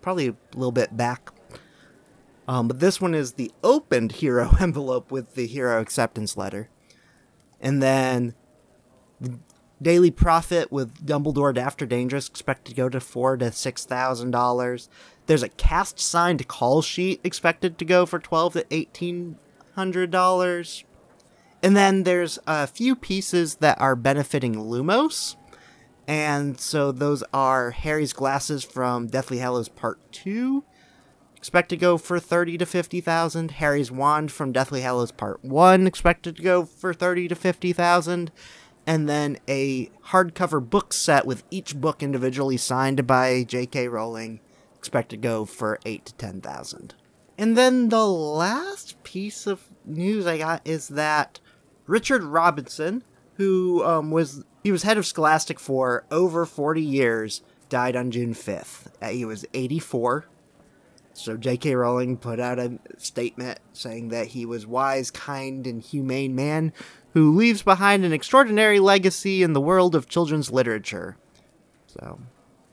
probably 0.01 0.29
a 0.29 0.35
little 0.53 0.71
bit 0.71 0.97
back. 0.97 1.31
Um, 2.49 2.67
but 2.67 2.79
this 2.79 2.99
one 2.99 3.13
is 3.13 3.33
the 3.33 3.51
opened 3.63 4.13
hero 4.13 4.55
envelope 4.59 5.11
with 5.11 5.35
the 5.35 5.45
hero 5.45 5.79
acceptance 5.79 6.35
letter. 6.35 6.67
And 7.61 7.81
then 7.83 8.33
the 9.21 9.37
Daily 9.79 10.09
Prophet 10.09 10.71
with 10.71 11.05
Dumbledore 11.05 11.53
Daft 11.53 11.79
or 11.83 11.85
Dangerous 11.85 12.27
expected 12.27 12.71
to 12.71 12.75
go 12.75 12.89
to 12.89 12.99
four 12.99 13.37
to 13.37 13.51
six 13.51 13.85
thousand 13.85 14.31
dollars. 14.31 14.89
There's 15.27 15.43
a 15.43 15.49
cast 15.49 15.99
signed 15.99 16.47
call 16.47 16.81
sheet 16.81 17.21
expected 17.23 17.77
to 17.77 17.85
go 17.85 18.07
for 18.07 18.17
twelve 18.17 18.53
to 18.53 18.65
eighteen 18.71 19.37
hundred 19.75 20.09
dollars. 20.09 20.85
And 21.61 21.77
then 21.77 22.01
there's 22.01 22.39
a 22.47 22.65
few 22.65 22.95
pieces 22.95 23.57
that 23.57 23.79
are 23.79 23.95
benefiting 23.95 24.55
Lumos. 24.55 25.35
And 26.07 26.59
so 26.59 26.91
those 26.91 27.23
are 27.31 27.69
Harry's 27.69 28.13
glasses 28.13 28.63
from 28.63 29.05
Deathly 29.05 29.37
Hallows 29.37 29.69
Part 29.69 29.99
2. 30.11 30.63
Expected 31.39 31.77
to 31.77 31.81
go 31.81 31.97
for 31.97 32.19
30 32.19 32.57
to 32.57 32.65
50,000. 32.65 33.51
Harry's 33.51 33.91
wand 33.91 34.29
from 34.29 34.51
Deathly 34.51 34.81
Hallows 34.81 35.13
Part 35.13 35.43
1 35.43 35.87
expected 35.87 36.35
to 36.35 36.41
go 36.41 36.65
for 36.65 36.93
30 36.93 37.29
to 37.29 37.35
50,000. 37.35 38.31
And 38.85 39.07
then 39.07 39.37
a 39.47 39.89
hardcover 40.07 40.67
book 40.69 40.91
set 40.91 41.25
with 41.25 41.43
each 41.49 41.79
book 41.79 42.03
individually 42.03 42.57
signed 42.57 43.07
by 43.07 43.43
J.K. 43.43 43.87
Rowling 43.87 44.41
expected 44.77 45.21
to 45.21 45.27
go 45.27 45.45
for 45.45 45.79
8 45.85 46.05
to 46.07 46.13
10,000. 46.15 46.93
And 47.37 47.55
then 47.55 47.87
the 47.87 48.05
last 48.05 49.01
piece 49.03 49.47
of 49.47 49.63
news 49.85 50.27
I 50.27 50.39
got 50.39 50.61
is 50.65 50.89
that 50.89 51.39
Richard 51.87 52.23
Robinson, 52.23 53.01
who 53.35 53.81
um, 53.85 54.11
was 54.11 54.43
he 54.61 54.73
was 54.73 54.83
head 54.83 54.97
of 54.97 55.05
Scholastic 55.05 55.57
for 55.57 56.03
over 56.11 56.45
40 56.45 56.81
years, 56.81 57.41
died 57.69 57.95
on 57.95 58.11
June 58.11 58.33
5th. 58.33 58.87
Uh, 59.01 59.07
he 59.07 59.23
was 59.23 59.45
84. 59.53 60.25
So 61.13 61.35
J.K. 61.37 61.75
Rowling 61.75 62.17
put 62.17 62.39
out 62.39 62.59
a 62.59 62.79
statement 62.97 63.59
saying 63.73 64.09
that 64.09 64.27
he 64.27 64.45
was 64.45 64.65
wise, 64.65 65.11
kind, 65.11 65.67
and 65.67 65.81
humane 65.81 66.33
man 66.35 66.71
who 67.13 67.35
leaves 67.35 67.61
behind 67.63 68.05
an 68.05 68.13
extraordinary 68.13 68.79
legacy 68.79 69.43
in 69.43 69.53
the 69.53 69.61
world 69.61 69.95
of 69.95 70.07
children's 70.07 70.51
literature. 70.51 71.17
So 71.87 72.19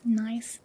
Nice. 0.05 0.59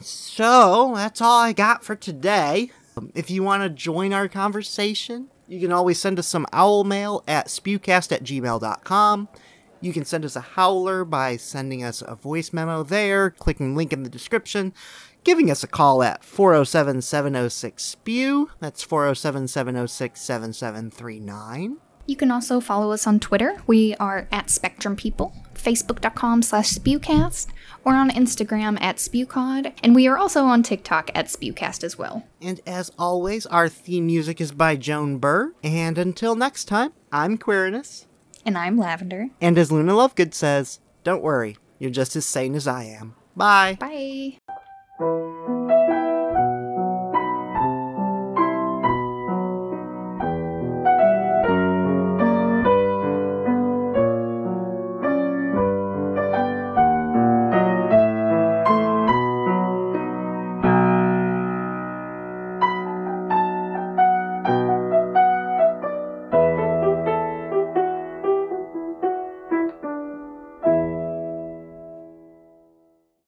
so 0.00 0.92
that's 0.94 1.20
all 1.20 1.38
I 1.40 1.52
got 1.52 1.84
for 1.84 1.96
today. 1.96 2.70
If 3.14 3.30
you 3.30 3.42
want 3.42 3.62
to 3.62 3.68
join 3.68 4.12
our 4.12 4.28
conversation, 4.28 5.28
you 5.46 5.60
can 5.60 5.72
always 5.72 5.98
send 6.00 6.18
us 6.18 6.26
some 6.26 6.46
owl 6.52 6.84
mail 6.84 7.22
at 7.28 7.46
spewcast 7.46 8.12
at 8.12 8.24
gmail.com. 8.24 9.28
You 9.80 9.92
can 9.92 10.04
send 10.04 10.24
us 10.24 10.34
a 10.34 10.40
howler 10.40 11.04
by 11.04 11.36
sending 11.36 11.84
us 11.84 12.02
a 12.04 12.16
voice 12.16 12.52
memo 12.52 12.82
there, 12.82 13.30
clicking 13.30 13.76
link 13.76 13.92
in 13.92 14.02
the 14.02 14.10
description, 14.10 14.74
giving 15.28 15.50
us 15.50 15.62
a 15.62 15.66
call 15.66 16.02
at 16.02 16.24
407 16.24 17.02
706 17.02 17.82
SPEW. 17.82 18.48
That's 18.60 18.82
407 18.82 19.46
706 19.46 20.18
7739. 20.18 21.76
You 22.06 22.16
can 22.16 22.30
also 22.30 22.60
follow 22.60 22.92
us 22.92 23.06
on 23.06 23.20
Twitter. 23.20 23.58
We 23.66 23.94
are 23.96 24.26
at 24.32 24.48
Spectrum 24.48 24.96
People, 24.96 25.34
Facebook.com 25.52 26.40
slash 26.40 26.70
Spewcast, 26.70 27.48
or 27.84 27.92
on 27.92 28.08
Instagram 28.08 28.80
at 28.80 28.96
Spewcod, 28.96 29.74
and 29.82 29.94
we 29.94 30.08
are 30.08 30.16
also 30.16 30.44
on 30.44 30.62
TikTok 30.62 31.10
at 31.14 31.26
Spewcast 31.26 31.84
as 31.84 31.98
well. 31.98 32.24
And 32.40 32.62
as 32.66 32.90
always, 32.98 33.44
our 33.44 33.68
theme 33.68 34.06
music 34.06 34.40
is 34.40 34.52
by 34.52 34.76
Joan 34.76 35.18
Burr. 35.18 35.52
And 35.62 35.98
until 35.98 36.36
next 36.36 36.64
time, 36.64 36.94
I'm 37.12 37.36
Quirinus. 37.36 38.06
And 38.46 38.56
I'm 38.56 38.78
Lavender. 38.78 39.28
And 39.42 39.58
as 39.58 39.70
Luna 39.70 39.92
Lovegood 39.92 40.32
says, 40.32 40.80
don't 41.04 41.22
worry, 41.22 41.58
you're 41.78 41.90
just 41.90 42.16
as 42.16 42.24
sane 42.24 42.54
as 42.54 42.66
I 42.66 42.84
am. 42.84 43.14
Bye. 43.36 43.76
Bye. 43.78 44.38
Música 44.98 45.87